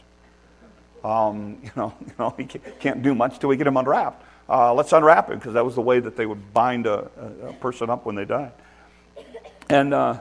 Um, 1.04 1.60
you 1.64 1.72
know, 1.76 1.94
you 2.06 2.14
know, 2.20 2.34
he 2.38 2.46
can't 2.46 3.02
do 3.02 3.16
much 3.16 3.40
till 3.40 3.50
we 3.50 3.58
get 3.58 3.68
him 3.68 3.78
unwrapped. 3.78 4.26
Uh, 4.50 4.74
let's 4.74 4.92
unwrap 4.92 5.30
him 5.30 5.38
because 5.38 5.54
that 5.54 5.64
was 5.64 5.76
the 5.76 5.82
way 5.82 6.00
that 6.00 6.18
they 6.18 6.26
would 6.26 6.54
bind 6.54 6.88
a, 6.88 7.10
a 7.48 7.54
person 7.54 7.90
up 7.90 8.06
when 8.06 8.16
they 8.16 8.26
died. 8.26 8.52
And 9.70 9.94
uh, 9.94 10.20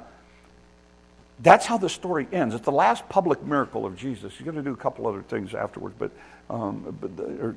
that's 1.40 1.66
how 1.66 1.78
the 1.78 1.88
story 1.88 2.26
ends. 2.32 2.54
It's 2.54 2.64
the 2.64 2.72
last 2.72 3.08
public 3.08 3.42
miracle 3.42 3.86
of 3.86 3.96
Jesus. 3.96 4.34
He's 4.34 4.44
going 4.44 4.56
to 4.56 4.62
do 4.62 4.72
a 4.72 4.76
couple 4.76 5.06
other 5.06 5.22
things 5.22 5.54
afterwards, 5.54 5.94
but, 5.98 6.10
um, 6.50 6.96
but 7.00 7.16
the, 7.16 7.54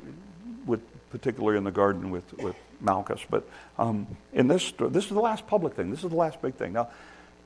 with 0.66 0.82
particularly 1.10 1.58
in 1.58 1.64
the 1.64 1.72
garden 1.72 2.10
with, 2.10 2.34
with 2.38 2.56
Malchus. 2.80 3.22
But 3.30 3.48
um, 3.78 4.08
in 4.34 4.48
this, 4.48 4.72
this 4.78 5.06
is 5.06 5.10
the 5.10 5.20
last 5.20 5.46
public 5.48 5.76
thing. 5.76 5.90
This 5.92 6.04
is 6.04 6.10
the 6.10 6.16
last 6.16 6.42
big 6.42 6.56
thing. 6.56 6.74
Now, 6.74 6.90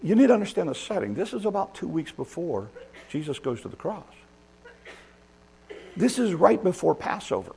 you 0.03 0.15
need 0.15 0.27
to 0.27 0.33
understand 0.33 0.69
the 0.69 0.75
setting. 0.75 1.15
This 1.15 1.33
is 1.33 1.45
about 1.45 1.73
two 1.73 1.87
weeks 1.87 2.11
before 2.11 2.69
Jesus 3.09 3.39
goes 3.39 3.61
to 3.61 3.67
the 3.67 3.75
cross. 3.75 4.03
This 5.97 6.19
is 6.19 6.33
right 6.33 6.61
before 6.61 6.93
Passover. 6.93 7.55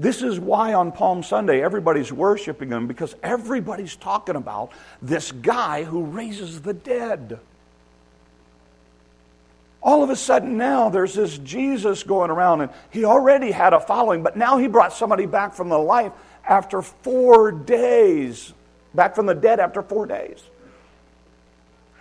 This 0.00 0.22
is 0.22 0.40
why 0.40 0.72
on 0.72 0.92
Palm 0.92 1.22
Sunday 1.22 1.62
everybody's 1.62 2.10
worshiping 2.10 2.70
him 2.70 2.86
because 2.86 3.14
everybody's 3.22 3.96
talking 3.96 4.34
about 4.34 4.72
this 5.02 5.30
guy 5.30 5.84
who 5.84 6.04
raises 6.04 6.62
the 6.62 6.72
dead. 6.72 7.38
All 9.82 10.02
of 10.02 10.08
a 10.08 10.16
sudden 10.16 10.56
now 10.56 10.88
there's 10.88 11.12
this 11.12 11.36
Jesus 11.36 12.02
going 12.02 12.30
around 12.30 12.62
and 12.62 12.70
he 12.88 13.04
already 13.04 13.50
had 13.50 13.74
a 13.74 13.80
following, 13.80 14.22
but 14.22 14.38
now 14.38 14.56
he 14.56 14.68
brought 14.68 14.94
somebody 14.94 15.26
back 15.26 15.52
from 15.52 15.68
the 15.68 15.78
life 15.78 16.12
after 16.46 16.80
four 16.80 17.52
days, 17.52 18.54
back 18.94 19.14
from 19.14 19.26
the 19.26 19.34
dead 19.34 19.60
after 19.60 19.82
four 19.82 20.06
days. 20.06 20.42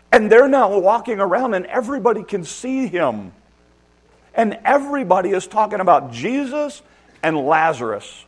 And 0.10 0.32
they're 0.32 0.48
now 0.48 0.79
walking 0.79 1.20
around 1.20 1.53
and 1.53 1.65
everybody 1.65 2.24
can 2.24 2.46
see 2.46 2.88
him. 2.88 3.34
And 4.34 4.58
everybody 4.63 5.32
is 5.32 5.48
talking 5.48 5.82
about 5.82 6.13
Jesus 6.13 6.82
and 7.23 7.38
Lazarus. 7.38 8.25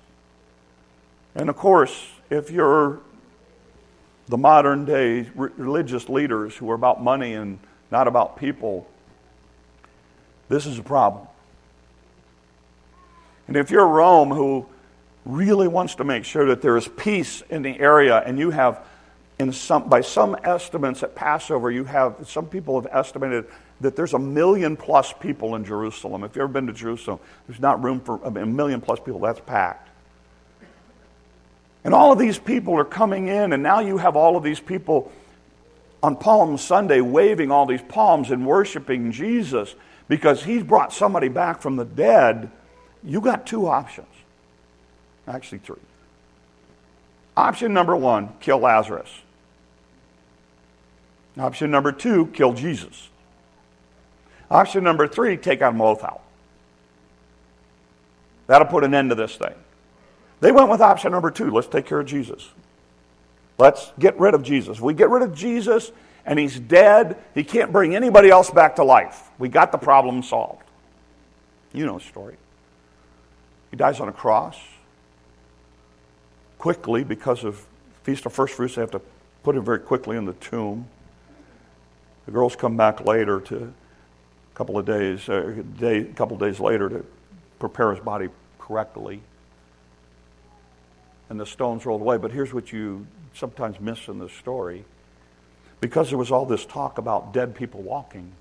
And 1.36 1.50
of 1.50 1.55
course, 1.55 2.07
if 2.29 2.51
you're 2.51 3.00
the 4.27 4.38
modern 4.38 4.86
day 4.86 5.27
religious 5.36 6.07
leaders 6.10 6.55
who 6.55 6.69
are 6.71 6.75
about 6.75 7.01
money 7.01 7.33
and 7.33 7.60
not 7.91 8.07
about 8.07 8.38
people, 8.38 8.88
this 10.50 10.65
is 10.65 10.79
a 10.79 10.83
problem. 10.83 11.27
And 13.48 13.57
if 13.57 13.71
you're 13.71 13.88
Rome 13.88 14.29
who 14.29 14.65
really 15.25 15.67
wants 15.67 15.95
to 15.95 16.03
make 16.03 16.25
sure 16.25 16.48
that 16.48 16.62
there 16.62 16.77
is 16.77 16.88
peace 16.88 17.43
in 17.50 17.62
the 17.62 17.79
area 17.79 18.17
and 18.25 18.39
you 18.39 18.50
have 18.50 18.86
in 19.39 19.51
some 19.51 19.89
by 19.89 20.01
some 20.01 20.36
estimates 20.43 21.03
at 21.03 21.15
Passover 21.15 21.69
you 21.69 21.83
have 21.83 22.15
some 22.27 22.48
people 22.48 22.81
have 22.81 22.89
estimated 22.91 23.45
that 23.82 23.96
there's 23.96 24.14
a 24.14 24.20
million 24.20 24.78
plus 24.78 25.14
people 25.14 25.56
in 25.56 25.66
Jerusalem. 25.66 26.24
If 26.24 26.36
you've 26.36 26.44
ever 26.44 26.54
been 26.54 26.68
to 26.68 26.74
Jerusalem, 26.74 27.20
there's 27.48 27.60
not 27.60 27.84
room 27.84 28.00
for 28.00 28.20
a 28.24 28.46
million 28.46 28.82
plus 28.82 29.00
people. 29.00 29.20
That's 29.20 29.40
packed. 29.42 29.90
And 31.84 31.94
all 31.94 32.12
of 32.12 32.20
these 32.20 32.38
people 32.38 32.78
are 32.78 32.86
coming 32.86 33.28
in, 33.28 33.54
and 33.54 33.64
now 33.64 33.80
you 33.80 33.98
have 33.98 34.16
all 34.16 34.38
of 34.38 34.44
these 34.44 34.60
people 34.60 35.12
on 36.04 36.16
Palm 36.16 36.58
Sunday 36.58 37.02
waving 37.02 37.52
all 37.52 37.66
these 37.66 37.82
palms 37.82 38.32
and 38.32 38.46
worshiping 38.46 39.12
Jesus 39.12 39.76
because 40.08 40.44
he's 40.44 40.64
brought 40.64 40.94
somebody 40.94 41.28
back 41.28 41.62
from 41.62 41.76
the 41.76 41.86
dead. 41.86 42.52
You 43.04 43.22
got 43.22 43.48
two 43.48 43.68
options. 43.68 44.08
Actually, 45.28 45.60
three. 45.60 45.78
Option 47.36 47.74
number 47.74 47.96
one 47.96 48.30
kill 48.40 48.60
Lazarus. 48.60 49.10
Option 51.40 51.72
number 51.72 51.92
two 51.92 52.28
kill 52.28 52.54
Jesus. 52.54 53.10
Option 54.51 54.84
number 54.84 55.08
three 55.08 55.38
take 55.38 55.60
them 55.60 55.77
both 55.77 56.03
out. 56.03 56.22
That'll 58.48 58.67
put 58.67 58.84
an 58.84 58.93
end 58.93 59.10
to 59.10 59.15
this 59.15 59.38
thing. 59.38 59.55
They 60.41 60.51
went 60.51 60.70
with 60.70 60.81
option 60.81 61.13
number 61.13 61.31
two 61.31 61.50
let's 61.50 61.67
take 61.67 61.86
care 61.86 62.01
of 62.01 62.05
Jesus. 62.05 62.48
Let's 63.58 63.91
get 63.98 64.20
rid 64.20 64.34
of 64.34 64.43
Jesus. 64.43 64.77
If 64.77 64.84
we 64.84 64.93
get 64.93 65.10
rid 65.10 65.24
of 65.24 65.34
Jesus 65.34 65.91
and 66.25 66.38
he's 66.38 66.60
dead, 66.60 67.17
he 67.34 67.46
can't 67.46 67.72
bring 67.72 67.96
anybody 67.96 68.29
else 68.29 68.51
back 68.51 68.75
to 68.75 68.84
life. 68.84 69.29
We 69.39 69.48
got 69.48 69.72
the 69.72 69.77
problem 69.77 70.22
solved. 70.22 70.63
You 71.72 71.86
know 71.86 71.98
the 71.98 72.03
story. 72.03 72.36
He 73.70 73.77
dies 73.77 74.01
on 74.01 74.10
a 74.10 74.13
cross. 74.13 74.60
Quickly, 76.58 77.05
because 77.05 77.46
of 77.46 77.65
Feast 78.03 78.25
of 78.25 78.34
First 78.34 78.55
Fruits, 78.55 78.75
they 78.75 78.81
have 78.81 78.91
to 78.91 79.01
put 79.43 79.55
him 79.55 79.63
very 79.63 79.79
quickly 79.79 80.17
in 80.17 80.25
the 80.25 80.34
tomb. 80.34 80.88
The 82.25 82.31
girls 82.31 82.55
come 82.55 82.75
back 82.75 83.05
later 83.05 83.39
to 83.41 83.74
couple 84.62 84.77
of 84.77 84.86
days, 84.86 85.27
uh, 85.27 85.56
a 85.58 85.63
day, 85.63 86.03
couple 86.03 86.36
of 86.36 86.39
days 86.39 86.60
later 86.60 86.88
to 86.88 87.03
prepare 87.58 87.89
his 87.96 88.00
body 88.00 88.30
correctly. 88.60 89.20
And 91.32 91.39
the 91.39 91.48
stones 91.48 91.84
rolled 91.84 92.01
away. 92.01 92.18
But 92.18 92.32
here's 92.32 92.53
what 92.53 92.72
you 92.72 93.08
sometimes 93.34 93.80
miss 93.80 94.08
in 94.08 94.20
this 94.20 94.32
story. 94.34 94.86
Because 95.80 96.10
there 96.10 96.18
was 96.20 96.30
all 96.30 96.46
this 96.46 96.63
talk 96.63 97.00
about 97.00 97.34
dead 97.34 97.56
people 97.56 97.82
walking, 97.82 98.34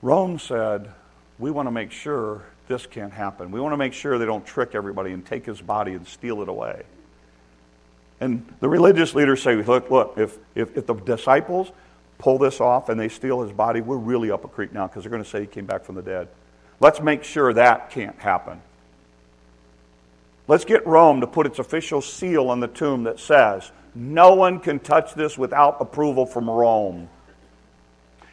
Rome 0.00 0.40
said, 0.40 0.90
We 1.38 1.52
want 1.52 1.68
to 1.68 1.72
make 1.72 1.92
sure 1.92 2.42
this 2.66 2.84
can't 2.86 3.12
happen. 3.12 3.52
We 3.52 3.60
want 3.60 3.74
to 3.74 3.76
make 3.76 3.92
sure 3.92 4.18
they 4.18 4.26
don't 4.26 4.44
trick 4.44 4.70
everybody 4.74 5.12
and 5.12 5.24
take 5.24 5.46
his 5.46 5.60
body 5.60 5.92
and 5.92 6.04
steal 6.08 6.42
it 6.42 6.48
away. 6.48 6.82
And 8.18 8.44
the 8.58 8.68
religious 8.68 9.14
leaders 9.14 9.40
say, 9.40 9.54
Look, 9.54 9.88
look, 9.88 10.14
if, 10.16 10.36
if, 10.56 10.76
if 10.76 10.84
the 10.84 10.94
disciples 10.94 11.70
pull 12.22 12.38
this 12.38 12.60
off 12.60 12.88
and 12.88 12.98
they 12.98 13.08
steal 13.08 13.42
his 13.42 13.52
body, 13.52 13.80
we're 13.80 13.96
really 13.96 14.30
up 14.30 14.44
a 14.44 14.48
creek 14.48 14.72
now 14.72 14.86
because 14.86 15.02
they're 15.02 15.10
going 15.10 15.22
to 15.22 15.28
say 15.28 15.40
he 15.40 15.46
came 15.46 15.66
back 15.66 15.84
from 15.84 15.96
the 15.96 16.02
dead. 16.02 16.28
Let's 16.78 17.00
make 17.00 17.24
sure 17.24 17.52
that 17.52 17.90
can't 17.90 18.18
happen. 18.18 18.62
Let's 20.46 20.64
get 20.64 20.86
Rome 20.86 21.20
to 21.20 21.26
put 21.26 21.46
its 21.46 21.58
official 21.58 22.00
seal 22.00 22.48
on 22.48 22.60
the 22.60 22.68
tomb 22.68 23.04
that 23.04 23.18
says, 23.18 23.70
no 23.94 24.34
one 24.34 24.60
can 24.60 24.78
touch 24.78 25.14
this 25.14 25.36
without 25.36 25.78
approval 25.80 26.24
from 26.24 26.48
Rome. 26.48 27.08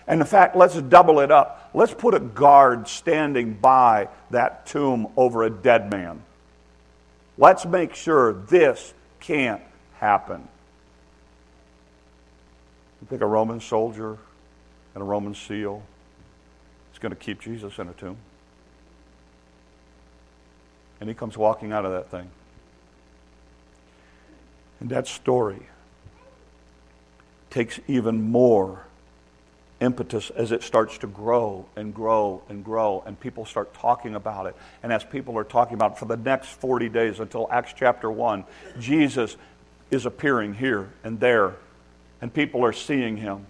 And 0.08 0.22
in 0.22 0.28
fact, 0.28 0.56
let's 0.56 0.80
double 0.82 1.20
it 1.20 1.32
up. 1.32 1.72
Let's 1.74 1.94
put 1.94 2.14
a 2.14 2.20
guard 2.20 2.88
standing 2.88 3.56
by 3.56 4.10
that 4.30 4.68
tomb 4.68 5.08
over 5.18 5.44
a 5.44 5.50
dead 5.50 5.92
man. 5.92 6.22
Let's 7.38 7.66
make 7.66 7.96
sure 7.96 8.34
this 8.34 8.94
can't 9.20 9.62
happen. 9.96 10.48
You 13.02 13.08
think 13.08 13.22
a 13.22 13.28
Roman 13.28 13.60
soldier 13.60 14.18
and 14.94 15.02
a 15.02 15.06
Roman 15.06 15.34
seal 15.34 15.84
is 16.94 17.00
going 17.00 17.12
to 17.12 17.16
keep 17.16 17.40
Jesus 17.40 17.78
in 17.80 17.88
a 17.88 17.94
tomb? 17.94 18.18
And 21.00 21.08
he 21.08 21.16
comes 21.16 21.38
walking 21.38 21.72
out 21.72 21.86
of 21.86 21.92
that 21.92 22.12
thing. 22.12 22.30
And 24.80 24.90
that 24.90 25.08
story 25.08 25.68
takes 27.50 27.80
even 27.88 28.22
more 28.22 28.86
impetus 29.80 30.30
as 30.32 30.52
it 30.52 30.62
starts 30.62 30.98
to 31.00 31.08
grow 31.08 31.66
and 31.76 31.94
grow 31.94 32.42
and 32.50 32.64
grow, 32.64 33.04
and 33.06 33.20
people 33.20 33.46
start 33.46 33.74
talking 33.74 34.16
about 34.16 34.46
it. 34.46 34.56
And 34.84 34.92
as 34.92 35.04
people 35.04 35.38
are 35.38 35.44
talking 35.44 35.74
about 35.74 35.94
it 35.94 35.98
for 35.98 36.06
the 36.06 36.18
next 36.18 36.50
40 36.50 36.90
days 36.90 37.20
until 37.20 37.48
Acts 37.52 37.74
chapter 37.76 38.12
1, 38.12 38.44
Jesus 38.80 39.38
is 39.90 40.06
appearing 40.06 40.54
here 40.54 40.90
and 41.04 41.20
there, 41.20 41.56
and 42.22 42.34
people 42.34 42.64
are 42.66 42.74
seeing 42.74 43.18
him. 43.18 43.46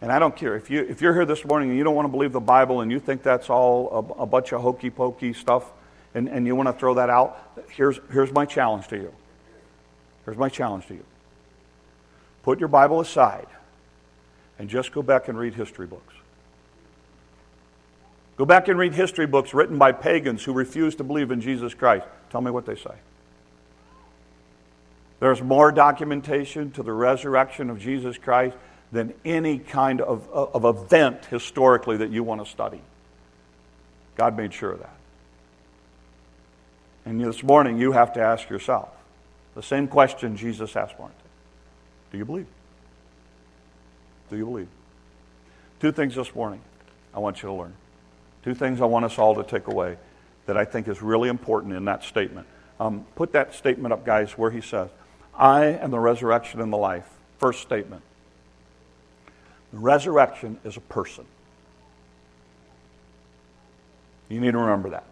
And 0.00 0.12
I 0.12 0.18
don't 0.18 0.36
care 0.36 0.56
if, 0.56 0.70
you, 0.70 0.80
if 0.80 1.00
you're 1.02 1.14
here 1.14 1.24
this 1.24 1.44
morning 1.44 1.70
and 1.70 1.78
you 1.78 1.84
don't 1.84 1.94
want 1.94 2.06
to 2.06 2.12
believe 2.12 2.32
the 2.32 2.40
Bible 2.40 2.80
and 2.80 2.90
you 2.90 3.00
think 3.00 3.22
that's 3.22 3.50
all 3.50 4.14
a, 4.18 4.22
a 4.22 4.26
bunch 4.26 4.52
of 4.52 4.60
hokey 4.60 4.90
pokey 4.90 5.32
stuff 5.32 5.64
and, 6.14 6.28
and 6.28 6.46
you 6.46 6.54
want 6.54 6.68
to 6.68 6.72
throw 6.72 6.94
that 6.94 7.10
out, 7.10 7.52
here's, 7.70 7.98
here's 8.12 8.32
my 8.32 8.44
challenge 8.44 8.86
to 8.88 8.96
you. 8.96 9.12
Here's 10.24 10.36
my 10.36 10.48
challenge 10.48 10.86
to 10.86 10.94
you. 10.94 11.04
Put 12.42 12.60
your 12.60 12.68
Bible 12.68 13.00
aside 13.00 13.46
and 14.58 14.68
just 14.68 14.92
go 14.92 15.02
back 15.02 15.28
and 15.28 15.38
read 15.38 15.54
history 15.54 15.86
books. 15.86 16.14
Go 18.36 18.44
back 18.44 18.68
and 18.68 18.78
read 18.78 18.94
history 18.94 19.26
books 19.26 19.52
written 19.52 19.78
by 19.78 19.90
pagans 19.90 20.44
who 20.44 20.52
refuse 20.52 20.94
to 20.96 21.04
believe 21.04 21.32
in 21.32 21.40
Jesus 21.40 21.74
Christ. 21.74 22.06
Tell 22.30 22.40
me 22.40 22.52
what 22.52 22.66
they 22.66 22.76
say. 22.76 22.94
There's 25.20 25.42
more 25.42 25.72
documentation 25.72 26.70
to 26.72 26.82
the 26.82 26.92
resurrection 26.92 27.70
of 27.70 27.80
Jesus 27.80 28.16
Christ 28.18 28.56
than 28.92 29.12
any 29.24 29.58
kind 29.58 30.00
of, 30.00 30.28
of 30.30 30.64
event 30.64 31.24
historically 31.26 31.98
that 31.98 32.10
you 32.10 32.22
want 32.22 32.44
to 32.44 32.50
study. 32.50 32.80
God 34.16 34.36
made 34.36 34.54
sure 34.54 34.72
of 34.72 34.80
that. 34.80 34.94
And 37.04 37.20
this 37.20 37.42
morning, 37.42 37.78
you 37.78 37.92
have 37.92 38.12
to 38.14 38.20
ask 38.20 38.48
yourself 38.48 38.90
the 39.54 39.62
same 39.62 39.88
question 39.88 40.36
Jesus 40.36 40.76
asked 40.76 40.98
Martha 40.98 41.14
Do 42.12 42.18
you 42.18 42.24
believe? 42.24 42.46
Do 44.30 44.36
you 44.36 44.44
believe? 44.44 44.68
Two 45.80 45.92
things 45.92 46.14
this 46.14 46.34
morning 46.34 46.60
I 47.14 47.18
want 47.18 47.42
you 47.42 47.48
to 47.48 47.54
learn. 47.54 47.74
Two 48.44 48.54
things 48.54 48.80
I 48.80 48.84
want 48.84 49.04
us 49.04 49.18
all 49.18 49.34
to 49.36 49.42
take 49.42 49.66
away 49.66 49.96
that 50.46 50.56
I 50.56 50.64
think 50.64 50.88
is 50.88 51.02
really 51.02 51.28
important 51.28 51.74
in 51.74 51.84
that 51.86 52.02
statement. 52.04 52.46
Um, 52.80 53.06
put 53.16 53.32
that 53.32 53.54
statement 53.54 53.92
up, 53.92 54.04
guys, 54.04 54.32
where 54.32 54.50
he 54.50 54.60
says, 54.60 54.90
I 55.38 55.66
am 55.66 55.92
the 55.92 56.00
resurrection 56.00 56.60
and 56.60 56.72
the 56.72 56.76
life. 56.76 57.08
First 57.38 57.62
statement. 57.62 58.02
The 59.72 59.78
resurrection 59.78 60.58
is 60.64 60.76
a 60.76 60.80
person. 60.80 61.24
You 64.28 64.40
need 64.40 64.52
to 64.52 64.58
remember 64.58 64.90
that. 64.90 65.04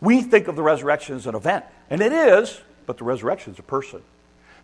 We 0.00 0.20
think 0.20 0.48
of 0.48 0.56
the 0.56 0.62
resurrection 0.62 1.16
as 1.16 1.26
an 1.26 1.34
event, 1.34 1.64
and 1.88 2.02
it 2.02 2.12
is, 2.12 2.60
but 2.86 2.98
the 2.98 3.04
resurrection 3.04 3.54
is 3.54 3.58
a 3.58 3.62
person. 3.62 4.02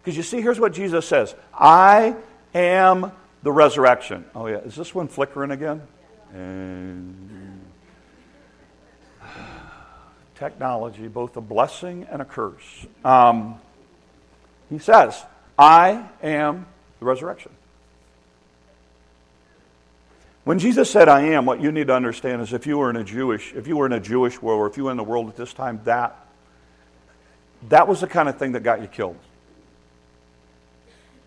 Because 0.02 0.16
you 0.16 0.22
see, 0.22 0.40
here's 0.40 0.60
what 0.60 0.74
Jesus 0.74 1.06
says 1.06 1.34
I 1.54 2.14
am 2.54 3.12
the 3.42 3.52
resurrection. 3.52 4.26
Oh, 4.34 4.46
yeah. 4.46 4.58
Is 4.58 4.76
this 4.76 4.94
one 4.94 5.08
flickering 5.08 5.50
again? 5.50 5.82
And 6.34 7.64
technology, 10.34 11.08
both 11.08 11.36
a 11.36 11.40
blessing 11.40 12.06
and 12.10 12.20
a 12.20 12.24
curse. 12.24 12.86
Um, 13.04 13.58
he 14.70 14.78
says, 14.78 15.20
I 15.58 16.08
am 16.22 16.66
the 17.00 17.04
resurrection. 17.04 17.52
When 20.44 20.58
Jesus 20.58 20.90
said, 20.90 21.08
I 21.08 21.22
am, 21.22 21.44
what 21.44 21.60
you 21.60 21.70
need 21.70 21.88
to 21.88 21.94
understand 21.94 22.40
is 22.40 22.52
if 22.52 22.66
you 22.66 22.78
were 22.78 22.88
in 22.88 22.96
a 22.96 23.04
Jewish, 23.04 23.52
if 23.52 23.66
you 23.66 23.76
were 23.76 23.86
in 23.86 23.92
a 23.92 24.00
Jewish 24.00 24.40
world, 24.40 24.60
or 24.60 24.66
if 24.66 24.76
you 24.76 24.84
were 24.84 24.90
in 24.90 24.96
the 24.96 25.04
world 25.04 25.28
at 25.28 25.36
this 25.36 25.52
time, 25.52 25.80
that, 25.84 26.16
that 27.68 27.86
was 27.86 28.00
the 28.00 28.06
kind 28.06 28.28
of 28.28 28.38
thing 28.38 28.52
that 28.52 28.62
got 28.62 28.80
you 28.80 28.86
killed. 28.86 29.18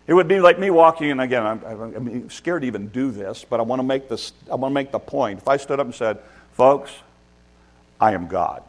It 0.06 0.12
would 0.12 0.28
be 0.28 0.40
like 0.40 0.58
me 0.58 0.68
walking, 0.70 1.10
and 1.10 1.20
again, 1.20 1.46
I'm, 1.46 1.64
I'm 1.64 2.30
scared 2.30 2.62
to 2.62 2.66
even 2.66 2.88
do 2.88 3.10
this, 3.10 3.44
but 3.48 3.60
I 3.60 3.62
want 3.62 3.78
to 3.78 3.84
make 3.84 4.08
this. 4.08 4.32
I 4.50 4.56
want 4.56 4.72
to 4.72 4.74
make 4.74 4.92
the 4.92 4.98
point. 4.98 5.38
If 5.38 5.48
I 5.48 5.56
stood 5.56 5.80
up 5.80 5.86
and 5.86 5.94
said, 5.94 6.18
"Folks, 6.52 6.92
I 7.98 8.12
am 8.12 8.26
God," 8.26 8.62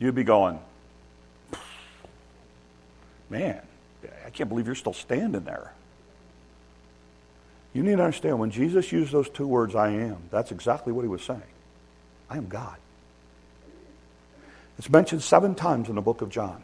you'd 0.00 0.16
be 0.16 0.24
going, 0.24 0.58
"Man, 3.30 3.60
I 4.26 4.30
can't 4.30 4.48
believe 4.48 4.66
you're 4.66 4.74
still 4.74 4.92
standing 4.92 5.42
there." 5.44 5.72
You 7.74 7.82
need 7.82 7.96
to 7.96 8.02
understand 8.02 8.38
when 8.38 8.50
Jesus 8.50 8.90
used 8.90 9.12
those 9.12 9.28
two 9.28 9.46
words, 9.46 9.74
"I 9.74 9.90
am," 9.90 10.18
that's 10.30 10.50
exactly 10.50 10.92
what 10.92 11.02
he 11.02 11.08
was 11.08 11.22
saying. 11.22 11.42
I 12.30 12.36
am 12.36 12.48
God. 12.48 12.76
It's 14.78 14.88
mentioned 14.88 15.22
seven 15.22 15.54
times 15.54 15.88
in 15.88 15.96
the 15.96 16.00
book 16.00 16.22
of 16.22 16.30
John. 16.30 16.62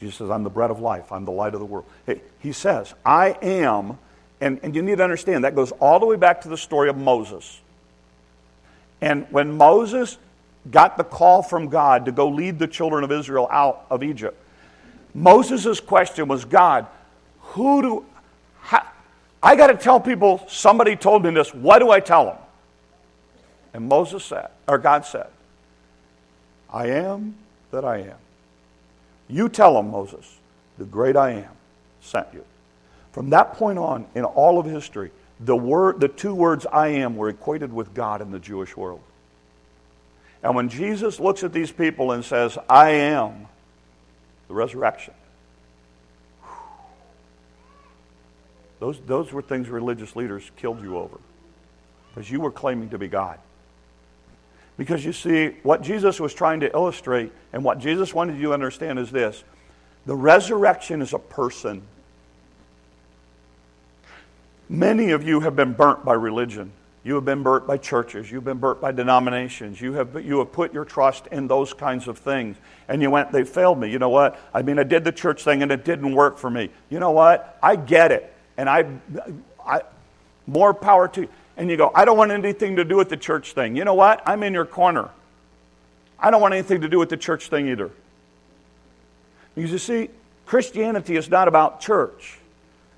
Jesus 0.00 0.16
says, 0.16 0.30
I'm 0.30 0.42
the 0.42 0.50
bread 0.50 0.70
of 0.70 0.80
life. 0.80 1.12
I'm 1.12 1.24
the 1.24 1.32
light 1.32 1.54
of 1.54 1.60
the 1.60 1.66
world. 1.66 1.86
He 2.40 2.52
says, 2.52 2.92
I 3.04 3.30
am, 3.42 3.98
and, 4.40 4.60
and 4.62 4.74
you 4.74 4.82
need 4.82 4.98
to 4.98 5.04
understand 5.04 5.44
that 5.44 5.54
goes 5.54 5.72
all 5.72 6.00
the 6.00 6.06
way 6.06 6.16
back 6.16 6.42
to 6.42 6.48
the 6.48 6.56
story 6.56 6.88
of 6.90 6.96
Moses. 6.96 7.60
And 9.00 9.26
when 9.30 9.56
Moses 9.56 10.18
got 10.70 10.96
the 10.96 11.04
call 11.04 11.42
from 11.42 11.68
God 11.68 12.06
to 12.06 12.12
go 12.12 12.28
lead 12.28 12.58
the 12.58 12.66
children 12.66 13.04
of 13.04 13.12
Israel 13.12 13.48
out 13.50 13.86
of 13.88 14.02
Egypt, 14.02 14.36
Moses' 15.16 15.80
question 15.80 16.28
was, 16.28 16.44
God, 16.44 16.86
who 17.40 17.80
do, 17.80 18.04
how, 18.60 18.86
I 19.42 19.56
got 19.56 19.68
to 19.68 19.74
tell 19.74 19.98
people 19.98 20.44
somebody 20.46 20.94
told 20.94 21.24
me 21.24 21.30
this. 21.30 21.54
What 21.54 21.78
do 21.78 21.90
I 21.90 22.00
tell 22.00 22.26
them? 22.26 22.36
And 23.72 23.88
Moses 23.88 24.22
said, 24.22 24.50
or 24.68 24.76
God 24.76 25.06
said, 25.06 25.28
I 26.70 26.88
am 26.88 27.34
that 27.70 27.82
I 27.82 27.98
am. 28.00 28.16
You 29.28 29.48
tell 29.48 29.74
them, 29.74 29.90
Moses, 29.90 30.38
the 30.76 30.84
great 30.84 31.16
I 31.16 31.30
am 31.30 31.52
sent 32.02 32.26
you. 32.34 32.44
From 33.12 33.30
that 33.30 33.54
point 33.54 33.78
on, 33.78 34.04
in 34.14 34.24
all 34.24 34.58
of 34.58 34.66
history, 34.66 35.10
the, 35.40 35.56
word, 35.56 35.98
the 35.98 36.08
two 36.08 36.34
words 36.34 36.66
I 36.66 36.88
am 36.88 37.16
were 37.16 37.30
equated 37.30 37.72
with 37.72 37.94
God 37.94 38.20
in 38.20 38.30
the 38.30 38.38
Jewish 38.38 38.76
world. 38.76 39.00
And 40.42 40.54
when 40.54 40.68
Jesus 40.68 41.18
looks 41.18 41.42
at 41.42 41.54
these 41.54 41.72
people 41.72 42.12
and 42.12 42.22
says, 42.22 42.58
I 42.68 42.90
am 42.90 43.48
the 44.48 44.54
resurrection, 44.54 45.14
those, 48.80 49.00
those 49.06 49.32
were 49.32 49.42
things 49.42 49.68
religious 49.68 50.16
leaders 50.16 50.50
killed 50.56 50.82
you 50.82 50.96
over 50.96 51.18
because 52.14 52.30
you 52.30 52.40
were 52.40 52.50
claiming 52.50 52.90
to 52.90 52.98
be 52.98 53.08
God. 53.08 53.38
Because 54.76 55.04
you 55.04 55.12
see, 55.12 55.56
what 55.62 55.82
Jesus 55.82 56.20
was 56.20 56.34
trying 56.34 56.60
to 56.60 56.70
illustrate 56.72 57.32
and 57.52 57.64
what 57.64 57.78
Jesus 57.78 58.12
wanted 58.12 58.36
you 58.36 58.48
to 58.48 58.52
understand 58.52 58.98
is 58.98 59.10
this 59.10 59.42
the 60.04 60.14
resurrection 60.14 61.02
is 61.02 61.12
a 61.12 61.18
person. 61.18 61.82
Many 64.68 65.10
of 65.10 65.22
you 65.22 65.40
have 65.40 65.56
been 65.56 65.72
burnt 65.72 66.04
by 66.04 66.14
religion. 66.14 66.72
You 67.06 67.14
have 67.14 67.24
been 67.24 67.44
burnt 67.44 67.68
by 67.68 67.76
churches. 67.76 68.32
You've 68.32 68.42
been 68.42 68.58
burnt 68.58 68.80
by 68.80 68.90
denominations. 68.90 69.80
You 69.80 69.92
have, 69.92 70.20
you 70.24 70.40
have 70.40 70.50
put 70.50 70.74
your 70.74 70.84
trust 70.84 71.28
in 71.28 71.46
those 71.46 71.72
kinds 71.72 72.08
of 72.08 72.18
things. 72.18 72.56
And 72.88 73.00
you 73.00 73.12
went, 73.12 73.30
they 73.30 73.44
failed 73.44 73.78
me. 73.78 73.92
You 73.92 74.00
know 74.00 74.08
what? 74.08 74.40
I 74.52 74.62
mean, 74.62 74.80
I 74.80 74.82
did 74.82 75.04
the 75.04 75.12
church 75.12 75.44
thing 75.44 75.62
and 75.62 75.70
it 75.70 75.84
didn't 75.84 76.16
work 76.16 76.36
for 76.36 76.50
me. 76.50 76.68
You 76.90 76.98
know 76.98 77.12
what? 77.12 77.60
I 77.62 77.76
get 77.76 78.10
it. 78.10 78.34
And 78.56 78.68
I, 78.68 78.86
I 79.64 79.82
more 80.48 80.74
power 80.74 81.06
to 81.06 81.20
you. 81.20 81.28
And 81.56 81.70
you 81.70 81.76
go, 81.76 81.92
I 81.94 82.06
don't 82.06 82.18
want 82.18 82.32
anything 82.32 82.74
to 82.74 82.84
do 82.84 82.96
with 82.96 83.08
the 83.08 83.16
church 83.16 83.52
thing. 83.52 83.76
You 83.76 83.84
know 83.84 83.94
what? 83.94 84.20
I'm 84.26 84.42
in 84.42 84.52
your 84.52 84.66
corner. 84.66 85.10
I 86.18 86.32
don't 86.32 86.40
want 86.40 86.54
anything 86.54 86.80
to 86.80 86.88
do 86.88 86.98
with 86.98 87.10
the 87.10 87.16
church 87.16 87.50
thing 87.50 87.68
either. 87.68 87.92
Because 89.54 89.70
you 89.70 89.78
see, 89.78 90.10
Christianity 90.44 91.14
is 91.14 91.30
not 91.30 91.46
about 91.46 91.80
church. 91.80 92.40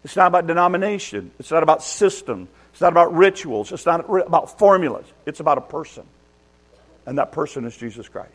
It's 0.03 0.17
not 0.17 0.29
about 0.29 0.47
denomination. 0.47 1.31
It's 1.39 1.51
not 1.51 1.63
about 1.63 1.83
system. 1.83 2.49
It's 2.79 2.83
not 2.83 2.93
about 2.93 3.13
rituals. 3.13 3.73
It's 3.73 3.87
not 3.87 4.09
about 4.09 4.57
formulas. 4.57 5.05
It's 5.27 5.41
about 5.41 5.59
a 5.59 5.63
person. 5.63 6.05
And 7.07 7.19
that 7.19 7.33
person 7.33 7.65
is 7.65 7.77
Jesus 7.77 8.09
Christ. 8.09 8.31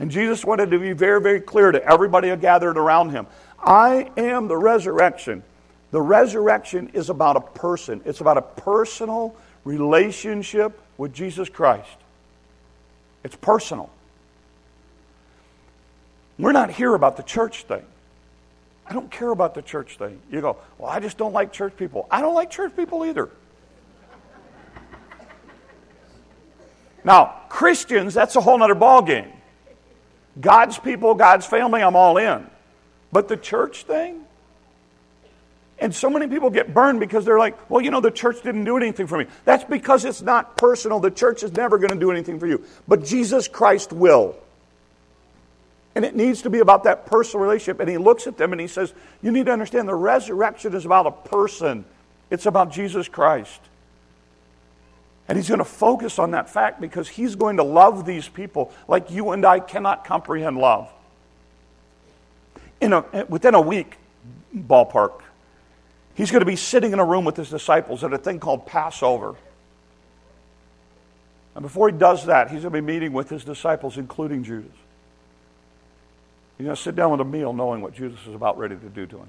And 0.00 0.10
Jesus 0.10 0.42
wanted 0.42 0.70
to 0.70 0.78
be 0.78 0.94
very, 0.94 1.20
very 1.20 1.42
clear 1.42 1.70
to 1.70 1.84
everybody 1.84 2.30
who 2.30 2.36
gathered 2.36 2.78
around 2.78 3.10
him 3.10 3.26
I 3.62 4.10
am 4.16 4.48
the 4.48 4.56
resurrection. 4.56 5.42
The 5.90 6.00
resurrection 6.00 6.88
is 6.94 7.10
about 7.10 7.36
a 7.36 7.42
person, 7.42 8.00
it's 8.06 8.22
about 8.22 8.38
a 8.38 8.42
personal 8.42 9.36
relationship 9.66 10.80
with 10.96 11.12
Jesus 11.12 11.50
Christ. 11.50 11.98
It's 13.22 13.36
personal. 13.36 13.90
We're 16.38 16.52
not 16.52 16.70
here 16.70 16.94
about 16.94 17.18
the 17.18 17.22
church 17.22 17.64
thing. 17.64 17.84
I 18.88 18.94
don't 18.94 19.10
care 19.10 19.30
about 19.30 19.54
the 19.54 19.62
church 19.62 19.98
thing. 19.98 20.20
You 20.30 20.40
go, 20.40 20.56
well, 20.78 20.90
I 20.90 21.00
just 21.00 21.18
don't 21.18 21.32
like 21.32 21.52
church 21.52 21.76
people. 21.76 22.06
I 22.10 22.22
don't 22.22 22.34
like 22.34 22.50
church 22.50 22.74
people 22.74 23.04
either. 23.04 23.28
Now, 27.04 27.42
Christians, 27.48 28.14
that's 28.14 28.36
a 28.36 28.40
whole 28.40 28.62
other 28.62 28.74
ballgame. 28.74 29.30
God's 30.40 30.78
people, 30.78 31.14
God's 31.14 31.46
family, 31.46 31.82
I'm 31.82 31.96
all 31.96 32.16
in. 32.16 32.46
But 33.12 33.28
the 33.28 33.36
church 33.36 33.84
thing? 33.84 34.24
And 35.78 35.94
so 35.94 36.10
many 36.10 36.26
people 36.26 36.50
get 36.50 36.74
burned 36.74 36.98
because 36.98 37.24
they're 37.24 37.38
like, 37.38 37.70
well, 37.70 37.82
you 37.82 37.90
know, 37.90 38.00
the 38.00 38.10
church 38.10 38.42
didn't 38.42 38.64
do 38.64 38.76
anything 38.76 39.06
for 39.06 39.16
me. 39.16 39.26
That's 39.44 39.64
because 39.64 40.04
it's 40.04 40.22
not 40.22 40.56
personal. 40.56 40.98
The 40.98 41.10
church 41.10 41.42
is 41.42 41.52
never 41.52 41.78
going 41.78 41.90
to 41.90 41.98
do 41.98 42.10
anything 42.10 42.40
for 42.40 42.46
you. 42.46 42.64
But 42.88 43.04
Jesus 43.04 43.46
Christ 43.48 43.92
will. 43.92 44.36
And 45.98 46.04
it 46.04 46.14
needs 46.14 46.42
to 46.42 46.50
be 46.50 46.60
about 46.60 46.84
that 46.84 47.06
personal 47.06 47.44
relationship. 47.44 47.80
And 47.80 47.90
he 47.90 47.98
looks 47.98 48.28
at 48.28 48.36
them 48.36 48.52
and 48.52 48.60
he 48.60 48.68
says, 48.68 48.94
You 49.20 49.32
need 49.32 49.46
to 49.46 49.52
understand 49.52 49.88
the 49.88 49.96
resurrection 49.96 50.72
is 50.76 50.84
about 50.84 51.06
a 51.08 51.10
person, 51.10 51.84
it's 52.30 52.46
about 52.46 52.70
Jesus 52.70 53.08
Christ. 53.08 53.60
And 55.26 55.36
he's 55.36 55.48
going 55.48 55.58
to 55.58 55.64
focus 55.64 56.20
on 56.20 56.30
that 56.30 56.48
fact 56.48 56.80
because 56.80 57.08
he's 57.08 57.34
going 57.34 57.56
to 57.56 57.64
love 57.64 58.06
these 58.06 58.28
people 58.28 58.72
like 58.86 59.10
you 59.10 59.30
and 59.32 59.44
I 59.44 59.58
cannot 59.58 60.04
comprehend 60.04 60.56
love. 60.58 60.88
In 62.80 62.92
a, 62.92 63.26
within 63.28 63.56
a 63.56 63.60
week, 63.60 63.96
ballpark, 64.56 65.22
he's 66.14 66.30
going 66.30 66.42
to 66.42 66.46
be 66.46 66.54
sitting 66.54 66.92
in 66.92 67.00
a 67.00 67.04
room 67.04 67.24
with 67.24 67.36
his 67.36 67.50
disciples 67.50 68.04
at 68.04 68.12
a 68.12 68.18
thing 68.18 68.38
called 68.38 68.66
Passover. 68.66 69.34
And 71.56 71.62
before 71.64 71.90
he 71.90 71.98
does 71.98 72.26
that, 72.26 72.52
he's 72.52 72.60
going 72.60 72.72
to 72.72 72.80
be 72.80 72.86
meeting 72.86 73.12
with 73.12 73.28
his 73.28 73.42
disciples, 73.42 73.98
including 73.98 74.44
Judas. 74.44 74.70
He's 76.58 76.64
going 76.64 76.76
to 76.76 76.82
sit 76.82 76.96
down 76.96 77.12
with 77.12 77.20
a 77.20 77.24
meal 77.24 77.52
knowing 77.52 77.80
what 77.80 77.94
Judas 77.94 78.18
is 78.26 78.34
about 78.34 78.58
ready 78.58 78.74
to 78.74 78.88
do 78.88 79.06
to 79.06 79.16
him. 79.16 79.28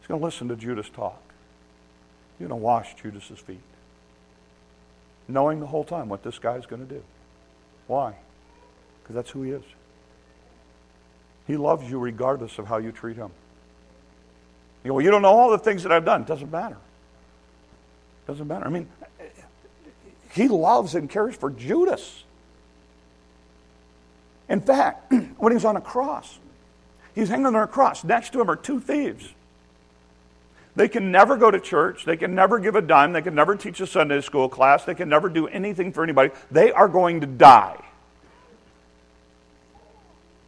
He's 0.00 0.08
going 0.08 0.20
to 0.20 0.24
listen 0.24 0.48
to 0.48 0.56
Judas 0.56 0.88
talk. 0.88 1.22
He's 2.36 2.48
going 2.48 2.60
to 2.60 2.64
wash 2.64 2.94
Judas's 3.00 3.38
feet. 3.38 3.60
Knowing 5.28 5.60
the 5.60 5.66
whole 5.66 5.84
time 5.84 6.08
what 6.08 6.24
this 6.24 6.40
guy's 6.40 6.66
going 6.66 6.84
to 6.84 6.94
do. 6.94 7.02
Why? 7.86 8.16
Because 9.02 9.14
that's 9.14 9.30
who 9.30 9.42
he 9.42 9.52
is. 9.52 9.62
He 11.46 11.56
loves 11.56 11.88
you 11.88 12.00
regardless 12.00 12.58
of 12.58 12.66
how 12.66 12.78
you 12.78 12.90
treat 12.90 13.16
him. 13.16 13.30
You 14.82 14.88
go, 14.88 14.94
well, 14.94 15.04
you 15.04 15.10
don't 15.10 15.22
know 15.22 15.28
all 15.28 15.50
the 15.50 15.58
things 15.58 15.84
that 15.84 15.92
I've 15.92 16.04
done. 16.04 16.22
It 16.22 16.26
doesn't 16.26 16.50
matter. 16.50 16.76
It 16.76 18.26
doesn't 18.26 18.48
matter. 18.48 18.66
I 18.66 18.70
mean, 18.70 18.88
he 20.32 20.48
loves 20.48 20.96
and 20.96 21.08
cares 21.08 21.36
for 21.36 21.50
Judas. 21.50 22.24
In 24.50 24.60
fact, 24.60 25.12
when 25.38 25.52
he 25.52 25.54
was 25.54 25.64
on 25.64 25.76
a 25.76 25.80
cross, 25.80 26.38
he's 27.14 27.30
hanging 27.30 27.46
on 27.46 27.54
a 27.54 27.66
cross. 27.66 28.04
Next 28.04 28.32
to 28.34 28.40
him 28.40 28.50
are 28.50 28.56
two 28.56 28.80
thieves. 28.80 29.26
They 30.76 30.88
can 30.88 31.10
never 31.10 31.36
go 31.36 31.50
to 31.50 31.60
church. 31.60 32.04
They 32.04 32.16
can 32.16 32.34
never 32.34 32.58
give 32.58 32.74
a 32.74 32.82
dime. 32.82 33.12
They 33.12 33.22
can 33.22 33.34
never 33.34 33.56
teach 33.56 33.80
a 33.80 33.86
Sunday 33.86 34.20
school 34.20 34.48
class. 34.48 34.84
They 34.84 34.94
can 34.94 35.08
never 35.08 35.28
do 35.28 35.46
anything 35.46 35.92
for 35.92 36.02
anybody. 36.02 36.30
They 36.50 36.72
are 36.72 36.88
going 36.88 37.20
to 37.20 37.26
die. 37.26 37.82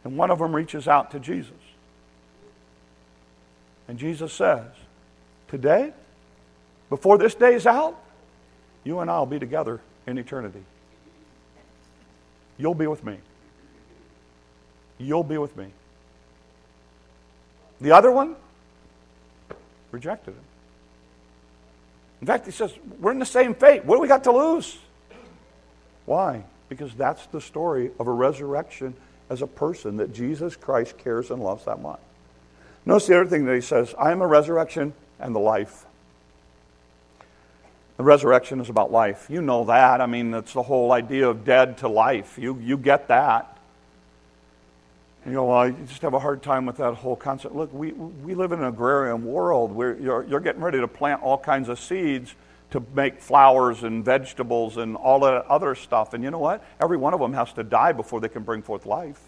And 0.03 0.17
one 0.17 0.31
of 0.31 0.39
them 0.39 0.55
reaches 0.55 0.87
out 0.87 1.11
to 1.11 1.19
Jesus. 1.19 1.51
And 3.87 3.97
Jesus 3.97 4.33
says, 4.33 4.65
Today, 5.47 5.93
before 6.89 7.17
this 7.17 7.35
day 7.35 7.53
is 7.53 7.65
out, 7.65 7.99
you 8.83 8.99
and 8.99 9.09
I 9.09 9.19
will 9.19 9.25
be 9.25 9.39
together 9.39 9.81
in 10.07 10.17
eternity. 10.17 10.63
You'll 12.57 12.75
be 12.75 12.87
with 12.87 13.03
me. 13.03 13.17
You'll 14.97 15.23
be 15.23 15.37
with 15.37 15.55
me. 15.57 15.67
The 17.81 17.91
other 17.91 18.11
one 18.11 18.35
rejected 19.91 20.31
him. 20.31 20.43
In 22.21 22.27
fact, 22.27 22.45
he 22.45 22.51
says, 22.51 22.73
We're 22.99 23.11
in 23.11 23.19
the 23.19 23.25
same 23.25 23.53
fate. 23.53 23.83
What 23.83 23.95
do 23.95 24.01
we 24.01 24.07
got 24.07 24.23
to 24.25 24.31
lose? 24.31 24.77
Why? 26.05 26.43
Because 26.69 26.93
that's 26.93 27.25
the 27.27 27.41
story 27.41 27.91
of 27.99 28.07
a 28.07 28.11
resurrection 28.11 28.93
as 29.29 29.41
a 29.41 29.47
person 29.47 29.97
that 29.97 30.13
Jesus 30.13 30.55
Christ 30.55 30.97
cares 30.97 31.31
and 31.31 31.43
loves 31.43 31.65
that 31.65 31.81
much. 31.81 31.99
Notice 32.85 33.07
the 33.07 33.19
other 33.19 33.29
thing 33.29 33.45
that 33.45 33.55
he 33.55 33.61
says 33.61 33.93
I 33.97 34.11
am 34.11 34.21
a 34.21 34.27
resurrection 34.27 34.93
and 35.19 35.35
the 35.35 35.39
life. 35.39 35.85
The 37.97 38.03
resurrection 38.03 38.59
is 38.59 38.69
about 38.69 38.91
life. 38.91 39.27
You 39.29 39.41
know 39.41 39.65
that. 39.65 40.01
I 40.01 40.05
mean, 40.07 40.33
it's 40.33 40.53
the 40.53 40.63
whole 40.63 40.91
idea 40.91 41.29
of 41.29 41.45
dead 41.45 41.77
to 41.79 41.87
life. 41.87 42.37
You, 42.39 42.57
you 42.59 42.75
get 42.77 43.07
that. 43.09 43.52
You 45.25 45.31
know, 45.31 45.45
well, 45.45 45.57
I 45.57 45.71
just 45.71 46.01
have 46.01 46.13
a 46.13 46.19
hard 46.19 46.43
time 46.43 46.65
with 46.65 46.77
that 46.77 46.95
whole 46.95 47.15
concept. 47.15 47.55
Look, 47.55 47.73
we, 47.73 47.93
we 47.93 48.35
live 48.35 48.51
in 48.51 48.59
an 48.59 48.65
agrarian 48.65 49.23
world 49.23 49.71
where 49.71 49.97
you're, 49.97 50.23
you're 50.23 50.41
getting 50.41 50.61
ready 50.61 50.81
to 50.81 50.87
plant 50.87 51.23
all 51.23 51.37
kinds 51.37 51.69
of 51.69 51.79
seeds 51.79 52.35
to 52.71 52.83
make 52.93 53.21
flowers 53.21 53.83
and 53.83 54.03
vegetables 54.03 54.77
and 54.77 54.97
all 54.97 55.21
that 55.21 55.45
other 55.45 55.75
stuff. 55.75 56.13
And 56.13 56.23
you 56.23 56.31
know 56.31 56.39
what? 56.39 56.63
Every 56.81 56.97
one 56.97 57.13
of 57.13 57.21
them 57.21 57.33
has 57.33 57.53
to 57.53 57.63
die 57.63 57.93
before 57.93 58.19
they 58.19 58.27
can 58.27 58.43
bring 58.43 58.61
forth 58.63 58.85
life. 58.85 59.21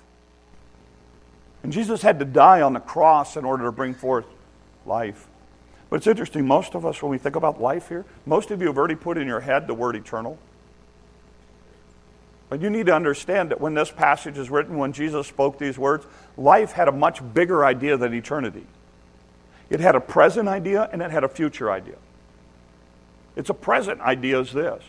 And 1.64 1.72
Jesus 1.72 2.02
had 2.02 2.20
to 2.20 2.26
die 2.26 2.62
on 2.62 2.74
the 2.74 2.80
cross 2.80 3.38
in 3.38 3.46
order 3.46 3.64
to 3.66 3.72
bring 3.72 3.94
forth 3.94 4.26
life. 4.86 5.28
But 5.90 5.98
it's 5.98 6.08
interesting, 6.08 6.46
most 6.46 6.76
of 6.76 6.86
us, 6.86 7.02
when 7.02 7.12
we 7.12 7.18
think 7.18 7.36
about 7.36 7.62
life 7.62 7.88
here, 7.88 8.06
most 8.26 8.52
of 8.52 8.60
you 8.62 8.68
have 8.68 8.78
already 8.78 8.96
put 8.96 9.18
in 9.18 9.28
your 9.28 9.40
head 9.40 9.68
the 9.68 9.74
word 9.74 9.96
eternal. 9.96 10.38
But 12.50 12.62
you 12.62 12.70
need 12.70 12.86
to 12.86 12.96
understand 12.96 13.52
that 13.52 13.60
when 13.60 13.74
this 13.74 13.92
passage 13.92 14.38
is 14.38 14.50
written, 14.50 14.78
when 14.78 14.94
Jesus 14.94 15.28
spoke 15.28 15.58
these 15.58 15.78
words, 15.78 16.06
life 16.38 16.72
had 16.72 16.88
a 16.88 16.92
much 16.92 17.22
bigger 17.34 17.66
idea 17.66 17.98
than 17.98 18.14
eternity. 18.14 18.66
It 19.70 19.80
had 19.80 19.96
a 19.96 20.02
present 20.02 20.48
idea 20.48 20.90
and 20.92 21.02
it 21.02 21.10
had 21.10 21.24
a 21.24 21.30
future 21.30 21.72
idea. 21.72 21.96
It's 23.36 23.50
a 23.50 23.54
present 23.54 24.00
idea 24.02 24.40
is 24.40 24.54
this. 24.54 24.84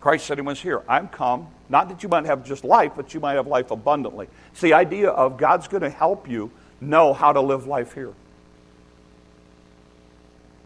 Christ 0.00 0.26
said 0.26 0.36
he 0.36 0.42
was 0.42 0.60
here. 0.60 0.82
I'm 0.88 1.08
come, 1.08 1.46
not 1.68 1.88
that 1.88 2.02
you 2.02 2.08
might 2.08 2.26
have 2.26 2.44
just 2.44 2.64
life, 2.64 2.92
but 2.96 3.14
you 3.14 3.20
might 3.20 3.34
have 3.34 3.46
life 3.46 3.70
abundantly. 3.70 4.26
It's 4.50 4.60
the 4.60 4.74
idea 4.74 5.10
of 5.10 5.36
God's 5.36 5.68
going 5.68 5.82
to 5.82 5.90
help 5.90 6.28
you 6.28 6.50
know 6.80 7.12
how 7.12 7.32
to 7.32 7.40
live 7.40 7.68
life 7.68 7.94
here. 7.94 8.12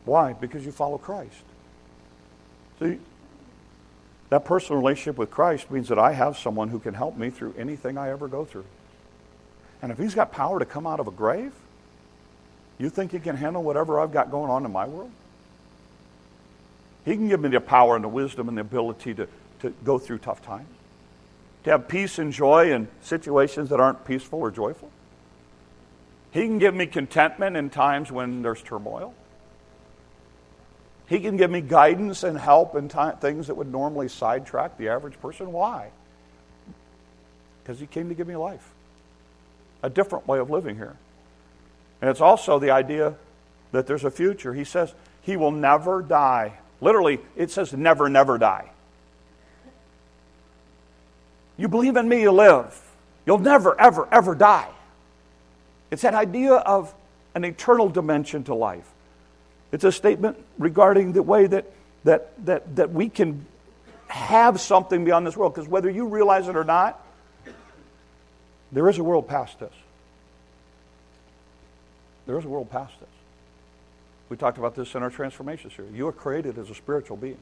Why? 0.06 0.32
Because 0.32 0.64
you 0.64 0.72
follow 0.72 0.96
Christ. 0.96 1.42
See, 2.80 2.98
That 4.28 4.44
personal 4.44 4.80
relationship 4.80 5.18
with 5.18 5.30
Christ 5.30 5.70
means 5.70 5.88
that 5.88 5.98
I 5.98 6.12
have 6.12 6.36
someone 6.36 6.68
who 6.68 6.78
can 6.78 6.94
help 6.94 7.16
me 7.16 7.30
through 7.30 7.54
anything 7.56 7.96
I 7.96 8.10
ever 8.10 8.26
go 8.26 8.44
through. 8.44 8.64
And 9.82 9.92
if 9.92 9.98
he's 9.98 10.14
got 10.14 10.32
power 10.32 10.58
to 10.58 10.64
come 10.64 10.86
out 10.86 11.00
of 11.00 11.06
a 11.06 11.12
grave, 11.12 11.52
you 12.78 12.90
think 12.90 13.12
he 13.12 13.20
can 13.20 13.36
handle 13.36 13.62
whatever 13.62 14.00
I've 14.00 14.12
got 14.12 14.30
going 14.30 14.50
on 14.50 14.64
in 14.64 14.72
my 14.72 14.86
world? 14.86 15.10
He 17.04 17.12
can 17.12 17.28
give 17.28 17.40
me 17.40 17.50
the 17.50 17.60
power 17.60 17.94
and 17.94 18.04
the 18.04 18.08
wisdom 18.08 18.48
and 18.48 18.56
the 18.56 18.62
ability 18.62 19.14
to, 19.14 19.28
to 19.60 19.70
go 19.84 19.98
through 19.98 20.18
tough 20.18 20.42
times, 20.42 20.68
to 21.64 21.70
have 21.70 21.86
peace 21.86 22.18
and 22.18 22.32
joy 22.32 22.72
in 22.72 22.88
situations 23.02 23.68
that 23.70 23.78
aren't 23.78 24.04
peaceful 24.04 24.40
or 24.40 24.50
joyful. 24.50 24.90
He 26.32 26.42
can 26.42 26.58
give 26.58 26.74
me 26.74 26.86
contentment 26.86 27.56
in 27.56 27.70
times 27.70 28.10
when 28.10 28.42
there's 28.42 28.60
turmoil. 28.60 29.14
He 31.06 31.20
can 31.20 31.36
give 31.36 31.50
me 31.50 31.60
guidance 31.60 32.24
and 32.24 32.36
help 32.36 32.74
in 32.74 32.88
things 32.88 33.46
that 33.46 33.56
would 33.56 33.70
normally 33.70 34.08
sidetrack 34.08 34.76
the 34.76 34.88
average 34.88 35.20
person. 35.20 35.52
Why? 35.52 35.90
Because 37.62 37.78
He 37.78 37.86
came 37.86 38.08
to 38.08 38.14
give 38.14 38.26
me 38.26 38.36
life, 38.36 38.68
a 39.82 39.90
different 39.90 40.26
way 40.26 40.38
of 40.38 40.50
living 40.50 40.76
here. 40.76 40.96
And 42.00 42.10
it's 42.10 42.20
also 42.20 42.58
the 42.58 42.70
idea 42.70 43.14
that 43.72 43.86
there's 43.86 44.04
a 44.04 44.10
future. 44.10 44.52
He 44.52 44.64
says 44.64 44.94
He 45.22 45.36
will 45.36 45.52
never 45.52 46.02
die. 46.02 46.54
Literally, 46.80 47.20
it 47.36 47.50
says 47.50 47.72
never, 47.72 48.08
never 48.08 48.36
die. 48.36 48.70
You 51.56 51.68
believe 51.68 51.96
in 51.96 52.08
me, 52.08 52.20
you 52.20 52.32
live. 52.32 52.78
You'll 53.24 53.38
never, 53.38 53.80
ever, 53.80 54.08
ever 54.12 54.34
die. 54.34 54.68
It's 55.90 56.02
that 56.02 56.14
idea 56.14 56.54
of 56.54 56.94
an 57.34 57.44
eternal 57.44 57.88
dimension 57.88 58.44
to 58.44 58.54
life. 58.54 58.90
It's 59.72 59.84
a 59.84 59.92
statement 59.92 60.36
regarding 60.58 61.12
the 61.12 61.22
way 61.22 61.46
that, 61.46 61.66
that, 62.04 62.32
that, 62.46 62.76
that 62.76 62.92
we 62.92 63.08
can 63.08 63.44
have 64.08 64.60
something 64.60 65.04
beyond 65.04 65.26
this 65.26 65.36
world. 65.36 65.54
Because 65.54 65.68
whether 65.68 65.90
you 65.90 66.06
realize 66.06 66.48
it 66.48 66.56
or 66.56 66.64
not, 66.64 67.04
there 68.72 68.88
is 68.88 68.98
a 68.98 69.04
world 69.04 69.28
past 69.28 69.62
us. 69.62 69.72
There 72.26 72.38
is 72.38 72.44
a 72.44 72.48
world 72.48 72.70
past 72.70 72.94
us. 73.00 73.08
We 74.28 74.36
talked 74.36 74.58
about 74.58 74.74
this 74.74 74.94
in 74.94 75.02
our 75.02 75.10
transformation 75.10 75.70
series. 75.70 75.92
You 75.94 76.08
are 76.08 76.12
created 76.12 76.58
as 76.58 76.70
a 76.70 76.74
spiritual 76.74 77.16
being. 77.16 77.38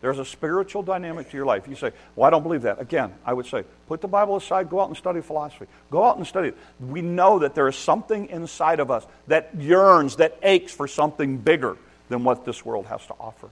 There's 0.00 0.18
a 0.20 0.24
spiritual 0.24 0.82
dynamic 0.82 1.28
to 1.30 1.36
your 1.36 1.46
life. 1.46 1.66
You 1.66 1.74
say, 1.74 1.92
Well, 2.14 2.26
I 2.26 2.30
don't 2.30 2.44
believe 2.44 2.62
that. 2.62 2.80
Again, 2.80 3.12
I 3.26 3.32
would 3.32 3.46
say, 3.46 3.64
put 3.88 4.00
the 4.00 4.08
Bible 4.08 4.36
aside, 4.36 4.70
go 4.70 4.80
out 4.80 4.88
and 4.88 4.96
study 4.96 5.20
philosophy. 5.20 5.66
Go 5.90 6.04
out 6.04 6.16
and 6.16 6.26
study 6.26 6.48
it. 6.48 6.56
We 6.80 7.02
know 7.02 7.40
that 7.40 7.54
there 7.54 7.66
is 7.66 7.76
something 7.76 8.28
inside 8.28 8.78
of 8.78 8.90
us 8.90 9.06
that 9.26 9.50
yearns, 9.58 10.16
that 10.16 10.38
aches 10.42 10.72
for 10.72 10.86
something 10.86 11.38
bigger 11.38 11.76
than 12.08 12.22
what 12.22 12.44
this 12.44 12.64
world 12.64 12.86
has 12.86 13.04
to 13.06 13.14
offer. 13.18 13.48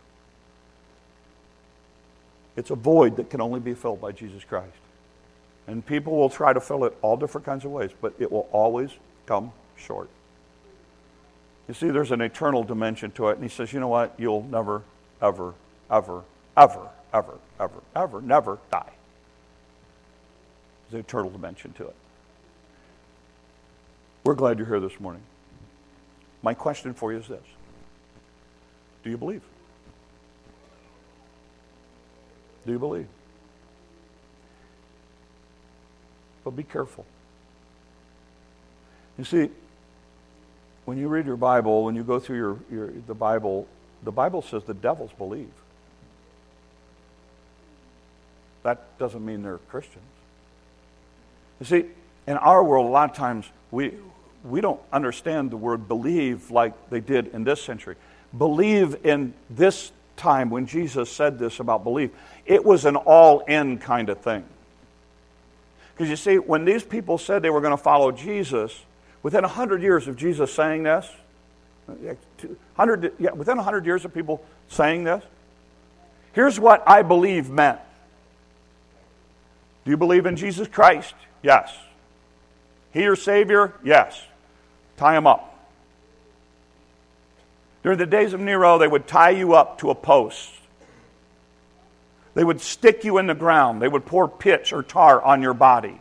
It's 2.55 2.71
a 2.71 2.77
void 2.77 3.17
that 3.17 3.29
can 3.29 3.41
only 3.41 3.61
be 3.61 3.75
filled 3.75 4.01
by 4.01 4.13
Jesus 4.13 4.45
Christ. 4.45 4.73
And 5.67 5.85
people 5.85 6.17
will 6.17 6.31
try 6.31 6.53
to 6.53 6.61
fill 6.61 6.85
it 6.85 6.97
all 7.03 7.17
different 7.17 7.45
kinds 7.45 7.65
of 7.65 7.73
ways, 7.73 7.91
but 8.01 8.15
it 8.21 8.31
will 8.31 8.49
always 8.53 8.91
come 9.27 9.53
short. 9.77 10.09
You 11.67 11.75
see, 11.75 11.91
there's 11.91 12.13
an 12.13 12.21
eternal 12.21 12.63
dimension 12.63 13.11
to 13.13 13.29
it. 13.31 13.35
And 13.35 13.43
he 13.43 13.49
says, 13.49 13.73
you 13.73 13.81
know 13.81 13.89
what? 13.89 14.15
You'll 14.17 14.45
never, 14.45 14.83
ever, 15.21 15.55
ever 15.91 16.23
ever, 16.57 16.89
ever, 17.13 17.39
ever, 17.61 17.83
ever, 17.95 18.23
never 18.23 18.59
die. 18.71 18.93
There's 20.91 21.01
an 21.01 21.01
eternal 21.01 21.31
dimension 21.31 21.73
to 21.75 21.87
it. 21.89 21.95
We're 24.25 24.35
glad 24.35 24.59
you're 24.59 24.67
here 24.67 24.81
this 24.81 24.99
morning. 24.99 25.23
My 26.43 26.55
question 26.55 26.95
for 26.95 27.13
you 27.13 27.19
is 27.19 27.29
this 27.29 27.45
Do 29.05 29.11
you 29.11 29.17
believe? 29.17 29.43
Do 32.65 32.73
you 32.73 32.79
believe? 32.79 33.07
But 36.45 36.57
be 36.57 36.63
careful. 36.63 37.05
You 39.19 39.25
see, 39.25 39.51
when 40.85 40.99
you 40.99 41.09
read 41.09 41.27
your 41.27 41.37
Bible, 41.37 41.85
when 41.85 41.97
you 41.97 42.05
go 42.05 42.21
through 42.21 42.37
your, 42.37 42.59
your, 42.71 42.93
the 43.07 43.15
Bible, 43.15 43.67
the 44.05 44.13
Bible 44.13 44.43
says 44.43 44.63
the 44.65 44.75
devils 44.75 45.11
believe. 45.17 45.51
That 48.67 48.99
doesn't 48.99 49.25
mean 49.25 49.45
they're 49.45 49.59
Christians. 49.59 50.03
You 51.61 51.67
see, 51.67 51.85
in 52.27 52.37
our 52.37 52.65
world, 52.65 52.87
a 52.87 52.89
lot 52.89 53.11
of 53.11 53.17
times 53.17 53.47
we, 53.71 53.95
we 54.43 54.61
don't 54.61 54.81
understand 54.93 55.53
the 55.53 55.57
word 55.57 55.87
believe 55.87 56.51
like 56.51 56.91
they 56.91 56.99
did 56.99 57.29
in 57.29 57.45
this 57.45 57.63
century. 57.63 57.95
Believe 58.37 58.97
in 59.07 59.35
this 59.49 59.93
time 60.17 60.51
when 60.51 60.67
Jesus 60.67 61.13
said 61.13 61.39
this 61.39 61.61
about 61.61 61.85
belief, 61.85 62.11
it 62.45 62.65
was 62.65 62.87
an 62.87 62.97
all 62.97 63.39
in 63.41 63.79
kind 63.79 64.09
of 64.09 64.21
thing. 64.21 64.45
Because 65.95 66.11
you 66.11 66.17
see, 66.17 66.41
when 66.41 66.65
these 66.65 66.83
people 66.83 67.19
said 67.19 67.43
they 67.43 67.51
were 67.51 67.61
going 67.61 67.71
to 67.71 67.83
follow 67.83 68.11
Jesus, 68.11 68.77
within 69.23 69.43
100 69.43 69.81
years 69.81 70.09
of 70.09 70.17
Jesus 70.17 70.53
saying 70.53 70.83
this, 70.83 71.09
100, 71.87 73.13
yeah, 73.21 73.31
within 73.31 73.59
100 73.59 73.87
years 73.87 74.05
of 74.05 74.13
people 74.13 74.45
saying 74.67 75.05
this, 75.05 75.23
here's 76.33 76.59
what 76.59 76.83
I 76.85 77.03
believe 77.03 77.49
meant. 77.49 77.79
Do 79.87 79.91
you 79.93 79.97
believe 79.97 80.27
in 80.27 80.35
Jesus 80.35 80.67
Christ? 80.67 81.15
Yes. 81.45 81.73
He 82.93 83.05
your 83.05 83.15
Savior? 83.15 83.73
Yes. 83.85 84.21
Tie 84.97 85.17
him 85.17 85.29
up. 85.29 85.57
During 87.85 87.97
the 87.97 88.07
days 88.07 88.33
of 88.33 88.41
Nero, 88.41 88.79
they 88.79 88.89
would 88.89 89.07
tie 89.07 89.31
you 89.31 89.55
up 89.55 89.79
to 89.79 89.91
a 89.91 89.95
post. 89.95 90.51
They 92.35 92.43
would 92.43 92.61
stick 92.61 93.05
you 93.05 93.19
in 93.19 93.29
the 93.29 93.35
ground. 93.35 93.81
They 93.81 93.87
would 93.87 94.05
pour 94.05 94.27
pitch 94.27 94.73
or 94.73 94.83
tar 94.83 95.23
on 95.23 95.41
your 95.41 95.55
body. 95.55 96.01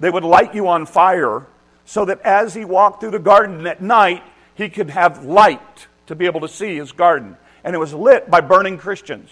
They 0.00 0.10
would 0.10 0.24
light 0.24 0.52
you 0.52 0.66
on 0.66 0.84
fire 0.84 1.46
so 1.84 2.04
that 2.06 2.20
as 2.22 2.52
he 2.52 2.64
walked 2.64 3.00
through 3.00 3.12
the 3.12 3.20
garden 3.20 3.64
at 3.68 3.80
night, 3.80 4.24
he 4.56 4.68
could 4.68 4.90
have 4.90 5.24
light 5.24 5.86
to 6.06 6.16
be 6.16 6.26
able 6.26 6.40
to 6.40 6.48
see 6.48 6.74
his 6.74 6.90
garden. 6.90 7.36
And 7.62 7.76
it 7.76 7.78
was 7.78 7.94
lit 7.94 8.28
by 8.28 8.40
burning 8.40 8.76
Christians. 8.76 9.30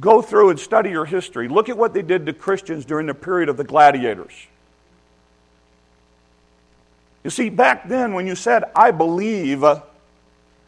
Go 0.00 0.22
through 0.22 0.50
and 0.50 0.58
study 0.58 0.90
your 0.90 1.04
history. 1.04 1.48
Look 1.48 1.68
at 1.68 1.76
what 1.76 1.94
they 1.94 2.02
did 2.02 2.26
to 2.26 2.32
Christians 2.32 2.84
during 2.84 3.06
the 3.06 3.14
period 3.14 3.48
of 3.48 3.56
the 3.56 3.64
gladiators. 3.64 4.32
You 7.24 7.30
see, 7.30 7.50
back 7.50 7.88
then 7.88 8.14
when 8.14 8.26
you 8.26 8.34
said, 8.34 8.64
I 8.74 8.90
believe, 8.90 9.64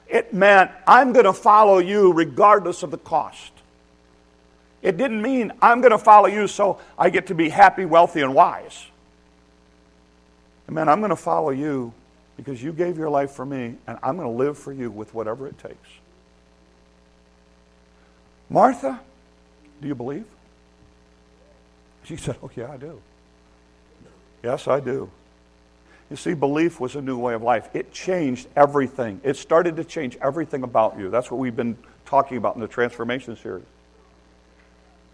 it 0.08 0.32
meant, 0.32 0.70
I'm 0.86 1.12
going 1.12 1.24
to 1.24 1.32
follow 1.32 1.78
you 1.78 2.12
regardless 2.12 2.82
of 2.82 2.90
the 2.90 2.98
cost. 2.98 3.50
It 4.82 4.96
didn't 4.96 5.20
mean, 5.22 5.52
I'm 5.62 5.80
going 5.80 5.92
to 5.92 5.98
follow 5.98 6.26
you 6.26 6.46
so 6.46 6.78
I 6.98 7.10
get 7.10 7.28
to 7.28 7.34
be 7.34 7.48
happy, 7.48 7.84
wealthy, 7.84 8.20
and 8.20 8.34
wise. 8.34 8.86
It 10.68 10.72
meant, 10.72 10.88
I'm 10.88 11.00
going 11.00 11.10
to 11.10 11.16
follow 11.16 11.50
you 11.50 11.92
because 12.36 12.62
you 12.62 12.72
gave 12.72 12.98
your 12.98 13.10
life 13.10 13.30
for 13.32 13.46
me, 13.46 13.76
and 13.86 13.98
I'm 14.02 14.16
going 14.16 14.28
to 14.28 14.34
live 14.34 14.58
for 14.58 14.72
you 14.72 14.90
with 14.90 15.14
whatever 15.14 15.46
it 15.46 15.58
takes. 15.58 15.88
Martha, 18.50 19.00
do 19.84 19.88
you 19.88 19.94
believe? 19.94 20.24
She 22.04 22.16
said, 22.16 22.36
Oh, 22.42 22.50
yeah, 22.56 22.72
I 22.72 22.76
do. 22.78 23.00
Yes, 24.42 24.66
I 24.66 24.80
do. 24.80 25.10
You 26.10 26.16
see, 26.16 26.34
belief 26.34 26.80
was 26.80 26.96
a 26.96 27.02
new 27.02 27.18
way 27.18 27.34
of 27.34 27.42
life. 27.42 27.68
It 27.74 27.92
changed 27.92 28.48
everything. 28.56 29.20
It 29.22 29.36
started 29.36 29.76
to 29.76 29.84
change 29.84 30.16
everything 30.20 30.62
about 30.62 30.98
you. 30.98 31.10
That's 31.10 31.30
what 31.30 31.38
we've 31.38 31.56
been 31.56 31.76
talking 32.04 32.36
about 32.36 32.54
in 32.54 32.60
the 32.60 32.68
transformation 32.68 33.36
series. 33.36 33.64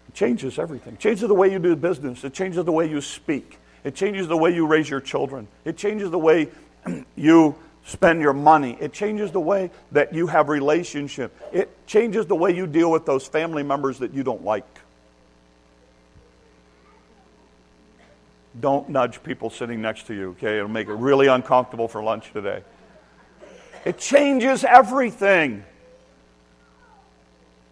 It 0.09 0.13
changes 0.13 0.57
everything. 0.57 0.93
It 0.93 0.99
changes 0.99 1.27
the 1.27 1.33
way 1.33 1.51
you 1.51 1.59
do 1.59 1.75
business. 1.75 2.23
It 2.23 2.33
changes 2.33 2.65
the 2.65 2.71
way 2.71 2.89
you 2.89 3.01
speak. 3.01 3.57
It 3.83 3.95
changes 3.95 4.27
the 4.27 4.37
way 4.37 4.53
you 4.53 4.67
raise 4.67 4.89
your 4.89 5.01
children. 5.01 5.47
It 5.65 5.77
changes 5.77 6.11
the 6.11 6.19
way 6.19 6.49
you 7.15 7.55
spend 7.85 8.21
your 8.21 8.33
money. 8.33 8.77
It 8.79 8.93
changes 8.93 9.31
the 9.31 9.39
way 9.39 9.71
that 9.91 10.13
you 10.13 10.27
have 10.27 10.49
relationship. 10.49 11.35
It 11.51 11.69
changes 11.87 12.25
the 12.25 12.35
way 12.35 12.55
you 12.55 12.67
deal 12.67 12.91
with 12.91 13.05
those 13.05 13.25
family 13.25 13.63
members 13.63 13.99
that 13.99 14.13
you 14.13 14.23
don't 14.23 14.43
like. 14.43 14.65
Don't 18.59 18.89
nudge 18.89 19.23
people 19.23 19.49
sitting 19.49 19.81
next 19.81 20.07
to 20.07 20.13
you, 20.13 20.31
okay? 20.31 20.57
It'll 20.57 20.67
make 20.67 20.87
it 20.87 20.93
really 20.93 21.27
uncomfortable 21.27 21.87
for 21.87 22.03
lunch 22.03 22.31
today. 22.33 22.63
It 23.85 23.97
changes 23.97 24.63
everything. 24.63 25.63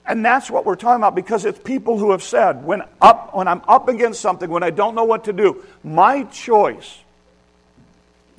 And 0.06 0.26
that's 0.26 0.50
what 0.50 0.66
we're 0.66 0.76
talking 0.76 1.02
about 1.02 1.14
because 1.14 1.46
it's 1.46 1.60
people 1.60 2.00
who 2.00 2.12
have 2.12 2.24
said, 2.24 2.64
when, 2.64 2.82
up, 3.00 3.36
when 3.36 3.48
I'm 3.48 3.62
up 3.68 3.90
against 3.90 4.22
something, 4.22 4.50
when 4.50 4.64
I 4.64 4.72
don't 4.72 4.96
know 4.96 5.04
what 5.04 5.26
to 5.26 5.34
do, 5.34 5.64
my 5.84 6.24
choice 6.24 6.98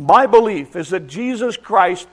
my 0.00 0.24
belief 0.24 0.76
is 0.76 0.88
that 0.90 1.06
Jesus 1.06 1.58
Christ 1.58 2.08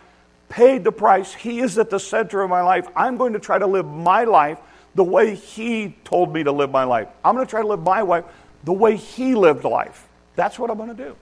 paid 0.50 0.84
the 0.84 0.92
price. 0.92 1.34
He 1.34 1.60
is 1.60 1.78
at 1.78 1.90
the 1.90 2.00
center 2.00 2.42
of 2.42 2.50
my 2.50 2.62
life. 2.62 2.86
I'm 2.96 3.16
going 3.16 3.34
to 3.34 3.40
try 3.40 3.58
to 3.58 3.66
live 3.66 3.86
my 3.86 4.26
life 4.26 4.60
the 4.94 5.06
way 5.06 5.36
He 5.36 5.96
told 6.04 6.34
me 6.34 6.44
to 6.44 6.52
live 6.52 6.70
my 6.70 6.84
life. 6.84 7.08
I'm 7.24 7.36
going 7.36 7.48
to 7.48 7.50
try 7.50 7.62
to 7.62 7.68
live 7.68 7.80
my 7.80 8.02
life 8.02 8.26
the 8.66 8.74
way 8.74 8.98
He 8.98 9.36
lived 9.36 9.64
life. 9.64 10.06
That's 10.36 10.60
what 10.60 10.70
I'm 10.70 10.78
going 10.78 10.96
to 10.96 11.02
do. 11.02 11.16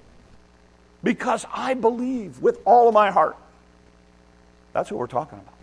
Because 1.04 1.46
I 1.54 1.76
believe 1.76 2.42
with 2.42 2.60
all 2.66 2.88
of 2.88 2.96
my 2.96 3.12
heart. 3.12 3.38
That's 4.74 4.92
what 4.92 4.98
we're 4.98 5.08
talking 5.08 5.38
about. 5.38 5.54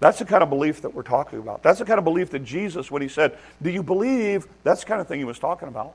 That's 0.00 0.18
the 0.18 0.26
kind 0.26 0.42
of 0.42 0.50
belief 0.50 0.82
that 0.82 0.92
we're 0.92 1.02
talking 1.02 1.38
about. 1.38 1.62
That's 1.62 1.78
the 1.78 1.86
kind 1.86 1.98
of 1.98 2.04
belief 2.04 2.28
that 2.30 2.44
Jesus, 2.44 2.90
when 2.90 3.00
he 3.00 3.08
said, 3.08 3.38
Do 3.62 3.70
you 3.70 3.82
believe? 3.82 4.46
That's 4.62 4.82
the 4.82 4.86
kind 4.86 5.00
of 5.00 5.08
thing 5.08 5.20
he 5.20 5.24
was 5.24 5.38
talking 5.38 5.68
about. 5.68 5.94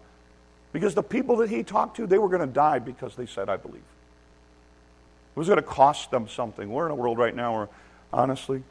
Because 0.72 0.94
the 0.94 1.04
people 1.04 1.38
that 1.38 1.50
he 1.50 1.64
talked 1.64 1.98
to, 1.98 2.06
they 2.06 2.18
were 2.18 2.30
going 2.30 2.48
to 2.48 2.54
die 2.54 2.80
because 2.80 3.16
they 3.16 3.26
said, 3.26 3.50
I 3.50 3.58
believe. 3.58 3.82
It 5.36 5.40
was 5.40 5.48
going 5.48 5.58
to 5.58 5.64
cost 5.64 6.12
them 6.12 6.28
something. 6.28 6.70
We're 6.70 6.86
in 6.86 6.92
a 6.92 6.96
world 6.96 7.18
right 7.18 7.36
now 7.36 7.56
where, 7.56 7.70
honestly, 8.14 8.64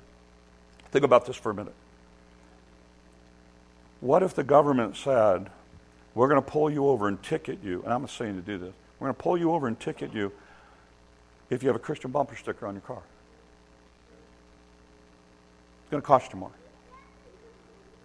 think 0.91 1.05
about 1.05 1.27
this 1.27 1.37
for 1.37 1.51
a 1.51 1.55
minute. 1.55 1.75
What 4.01 4.23
if 4.23 4.35
the 4.35 4.45
government 4.45 4.97
said, 4.97 5.51
We're 6.15 6.29
going 6.29 6.43
to 6.43 6.49
pull 6.49 6.71
you 6.71 6.87
over 6.89 7.09
and 7.09 7.21
ticket 7.23 7.59
you, 7.65 7.83
and 7.83 7.93
I'm 7.93 8.03
not 8.03 8.11
saying 8.11 8.37
to 8.37 8.43
do 8.43 8.59
this, 8.59 8.73
we're 8.99 9.07
going 9.07 9.17
to 9.17 9.23
pull 9.23 9.39
you 9.39 9.53
over 9.53 9.67
and 9.67 9.79
ticket 9.79 10.13
you 10.13 10.33
if 11.51 11.63
you 11.63 11.69
have 11.69 11.77
a 11.77 11.81
Christian 11.81 12.11
bumper 12.11 12.37
sticker 12.37 12.67
on 12.67 12.75
your 12.75 12.83
car? 12.83 13.03
It's 15.83 15.91
going 15.91 16.03
to 16.03 16.07
cost 16.07 16.33
you 16.33 16.39
more. 16.39 16.51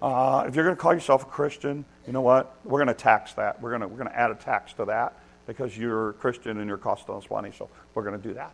Uh, 0.02 0.46
if 0.48 0.56
you're 0.56 0.64
going 0.66 0.76
to 0.76 0.82
call 0.82 0.94
yourself 0.94 1.24
a 1.24 1.26
Christian, 1.26 1.86
you 2.06 2.14
know 2.14 2.22
what? 2.22 2.56
We're 2.64 2.80
going 2.80 2.88
to 2.88 2.94
tax 2.94 3.34
that. 3.34 3.62
We're 3.62 3.70
going 3.70 3.82
to, 3.82 3.88
we're 3.88 3.98
going 3.98 4.10
to 4.10 4.20
add 4.20 4.32
a 4.32 4.36
tax 4.36 4.74
to 4.74 4.86
that 4.86 5.14
because 5.48 5.78
you're 5.78 6.10
a 6.10 6.14
Christian 6.14 6.58
and 6.58 6.68
you're 6.68 6.78
costing 6.78 7.16
us 7.16 7.30
money, 7.30 7.52
so 7.58 7.70
we're 7.94 8.04
going 8.04 8.20
to 8.20 8.28
do 8.28 8.34
that. 8.36 8.54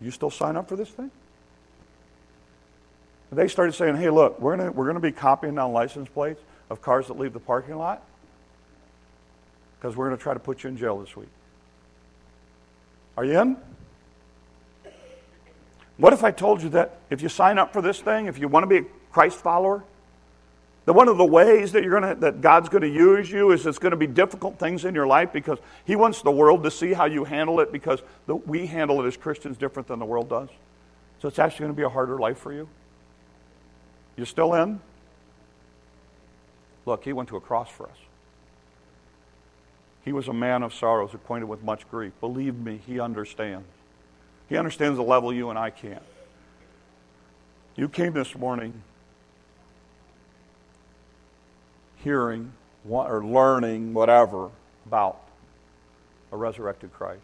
You 0.00 0.10
still 0.10 0.30
sign 0.30 0.56
up 0.56 0.68
for 0.68 0.76
this 0.76 0.90
thing? 0.90 1.10
They 3.32 3.48
started 3.48 3.72
saying, 3.72 3.96
hey, 3.96 4.10
look, 4.10 4.40
we're 4.40 4.56
going 4.56 4.72
we're 4.74 4.84
going 4.84 4.94
to 4.96 5.00
be 5.00 5.12
copying 5.12 5.56
down 5.56 5.72
license 5.72 6.08
plates 6.08 6.40
of 6.70 6.80
cars 6.80 7.08
that 7.08 7.18
leave 7.18 7.32
the 7.32 7.40
parking 7.40 7.76
lot 7.76 8.02
because 9.78 9.96
we're 9.96 10.06
going 10.06 10.16
to 10.16 10.22
try 10.22 10.32
to 10.32 10.40
put 10.40 10.62
you 10.62 10.68
in 10.68 10.76
jail 10.76 10.98
this 10.98 11.16
week. 11.16 11.28
Are 13.16 13.24
you 13.24 13.38
in? 13.38 13.56
What 15.96 16.12
if 16.12 16.22
I 16.22 16.30
told 16.30 16.62
you 16.62 16.68
that 16.70 16.98
if 17.10 17.22
you 17.22 17.28
sign 17.28 17.58
up 17.58 17.72
for 17.72 17.80
this 17.80 18.00
thing, 18.00 18.26
if 18.26 18.38
you 18.38 18.48
want 18.48 18.64
to 18.64 18.68
be 18.68 18.78
a 18.78 18.90
Christ 19.10 19.38
follower, 19.38 19.82
that 20.86 20.92
one 20.92 21.08
of 21.08 21.18
the 21.18 21.24
ways 21.24 21.72
that 21.72 21.82
you're 21.82 21.98
to, 21.98 22.14
that 22.20 22.40
God's 22.40 22.68
to 22.68 22.88
use 22.88 23.30
you 23.30 23.50
is 23.50 23.66
it's 23.66 23.78
to 23.78 23.96
be 23.96 24.06
difficult 24.06 24.58
things 24.58 24.84
in 24.84 24.94
your 24.94 25.06
life 25.06 25.32
because 25.32 25.58
He 25.84 25.96
wants 25.96 26.22
the 26.22 26.30
world 26.30 26.62
to 26.62 26.70
see 26.70 26.92
how 26.92 27.04
you 27.06 27.24
handle 27.24 27.60
it 27.60 27.72
because 27.72 28.00
the, 28.26 28.36
we 28.36 28.66
handle 28.66 29.04
it 29.04 29.06
as 29.06 29.16
Christians 29.16 29.58
different 29.58 29.88
than 29.88 29.98
the 29.98 30.04
world 30.06 30.30
does. 30.30 30.48
So 31.20 31.28
it's 31.28 31.40
actually 31.40 31.66
to 31.66 31.72
be 31.72 31.82
a 31.82 31.88
harder 31.88 32.18
life 32.18 32.38
for 32.38 32.52
you. 32.52 32.68
You're 34.16 34.26
still 34.26 34.54
in? 34.54 34.80
Look, 36.86 37.02
He 37.02 37.12
went 37.12 37.28
to 37.30 37.36
a 37.36 37.40
cross 37.40 37.68
for 37.68 37.86
us. 37.86 37.98
He 40.04 40.12
was 40.12 40.28
a 40.28 40.32
man 40.32 40.62
of 40.62 40.72
sorrows, 40.72 41.14
acquainted 41.14 41.46
with 41.46 41.64
much 41.64 41.90
grief. 41.90 42.12
Believe 42.20 42.54
me, 42.54 42.80
He 42.86 43.00
understands. 43.00 43.66
He 44.48 44.56
understands 44.56 44.98
the 44.98 45.02
level 45.02 45.32
you 45.32 45.50
and 45.50 45.58
I 45.58 45.70
can't. 45.70 46.04
You 47.74 47.88
came 47.88 48.12
this 48.12 48.36
morning 48.36 48.84
hearing 52.06 52.52
or 52.88 53.24
learning 53.24 53.92
whatever 53.92 54.48
about 54.86 55.20
a 56.30 56.36
resurrected 56.36 56.92
Christ. 56.92 57.20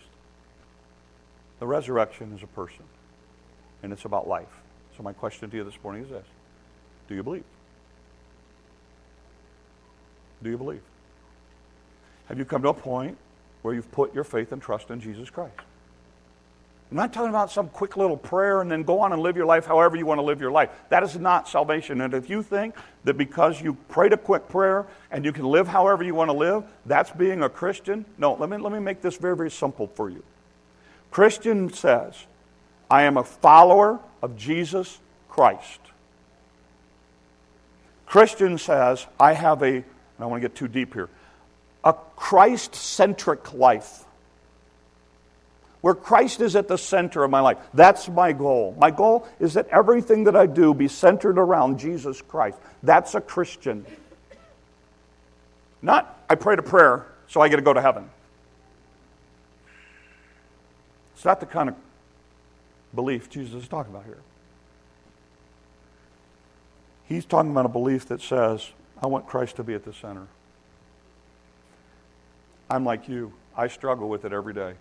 The 1.60 1.66
resurrection 1.68 2.32
is 2.36 2.42
a 2.42 2.48
person, 2.48 2.82
and 3.84 3.92
it's 3.92 4.04
about 4.04 4.26
life. 4.26 4.48
So, 4.96 5.04
my 5.04 5.12
question 5.12 5.48
to 5.48 5.56
you 5.56 5.62
this 5.62 5.78
morning 5.84 6.02
is 6.02 6.10
this 6.10 6.26
Do 7.08 7.14
you 7.14 7.22
believe? 7.22 7.44
Do 10.42 10.50
you 10.50 10.58
believe? 10.58 10.82
Have 12.26 12.40
you 12.40 12.44
come 12.44 12.62
to 12.62 12.70
a 12.70 12.74
point 12.74 13.16
where 13.62 13.74
you've 13.74 13.92
put 13.92 14.12
your 14.12 14.24
faith 14.24 14.50
and 14.50 14.60
trust 14.60 14.90
in 14.90 14.98
Jesus 15.00 15.30
Christ? 15.30 15.54
I'm 16.92 16.96
not 16.96 17.14
talking 17.14 17.30
about 17.30 17.50
some 17.50 17.70
quick 17.70 17.96
little 17.96 18.18
prayer 18.18 18.60
and 18.60 18.70
then 18.70 18.82
go 18.82 19.00
on 19.00 19.14
and 19.14 19.22
live 19.22 19.34
your 19.34 19.46
life 19.46 19.64
however 19.64 19.96
you 19.96 20.04
want 20.04 20.18
to 20.18 20.22
live 20.22 20.42
your 20.42 20.50
life. 20.50 20.68
That 20.90 21.02
is 21.02 21.18
not 21.18 21.48
salvation. 21.48 22.02
And 22.02 22.12
if 22.12 22.28
you 22.28 22.42
think 22.42 22.74
that 23.04 23.16
because 23.16 23.62
you 23.62 23.72
prayed 23.88 24.12
a 24.12 24.18
quick 24.18 24.46
prayer 24.46 24.86
and 25.10 25.24
you 25.24 25.32
can 25.32 25.46
live 25.46 25.66
however 25.66 26.04
you 26.04 26.14
want 26.14 26.28
to 26.28 26.36
live, 26.36 26.64
that's 26.84 27.10
being 27.10 27.42
a 27.42 27.48
Christian, 27.48 28.04
no, 28.18 28.34
let 28.34 28.50
me, 28.50 28.58
let 28.58 28.74
me 28.74 28.78
make 28.78 29.00
this 29.00 29.16
very, 29.16 29.34
very 29.34 29.50
simple 29.50 29.86
for 29.86 30.10
you. 30.10 30.22
Christian 31.10 31.72
says, 31.72 32.26
I 32.90 33.04
am 33.04 33.16
a 33.16 33.24
follower 33.24 33.98
of 34.20 34.36
Jesus 34.36 35.00
Christ. 35.30 35.80
Christian 38.04 38.58
says, 38.58 39.06
I 39.18 39.32
have 39.32 39.62
a, 39.62 39.78
I 39.78 39.84
don't 40.20 40.28
want 40.28 40.42
to 40.42 40.46
get 40.46 40.54
too 40.54 40.68
deep 40.68 40.92
here, 40.92 41.08
a 41.84 41.94
Christ 42.16 42.74
centric 42.74 43.54
life 43.54 44.04
where 45.82 45.94
Christ 45.94 46.40
is 46.40 46.56
at 46.56 46.68
the 46.68 46.78
center 46.78 47.22
of 47.24 47.30
my 47.30 47.40
life. 47.40 47.58
That's 47.74 48.08
my 48.08 48.32
goal. 48.32 48.74
My 48.78 48.90
goal 48.90 49.28
is 49.38 49.54
that 49.54 49.68
everything 49.68 50.24
that 50.24 50.36
I 50.36 50.46
do 50.46 50.72
be 50.72 50.88
centered 50.88 51.38
around 51.38 51.78
Jesus 51.78 52.22
Christ. 52.22 52.58
That's 52.82 53.14
a 53.14 53.20
Christian. 53.20 53.84
Not, 55.82 56.24
I 56.30 56.36
prayed 56.36 56.60
a 56.60 56.62
prayer, 56.62 57.06
so 57.26 57.40
I 57.40 57.48
get 57.48 57.56
to 57.56 57.62
go 57.62 57.72
to 57.72 57.82
heaven. 57.82 58.08
It's 61.14 61.24
not 61.24 61.40
the 61.40 61.46
kind 61.46 61.68
of 61.68 61.74
belief 62.94 63.28
Jesus 63.28 63.62
is 63.62 63.68
talking 63.68 63.92
about 63.92 64.04
here. 64.04 64.20
He's 67.06 67.24
talking 67.24 67.50
about 67.50 67.66
a 67.66 67.68
belief 67.68 68.06
that 68.06 68.22
says, 68.22 68.70
I 69.02 69.08
want 69.08 69.26
Christ 69.26 69.56
to 69.56 69.64
be 69.64 69.74
at 69.74 69.84
the 69.84 69.92
center. 69.92 70.28
I'm 72.70 72.84
like 72.84 73.08
you. 73.08 73.32
I 73.56 73.66
struggle 73.66 74.08
with 74.08 74.24
it 74.24 74.32
every 74.32 74.54
day. 74.54 74.74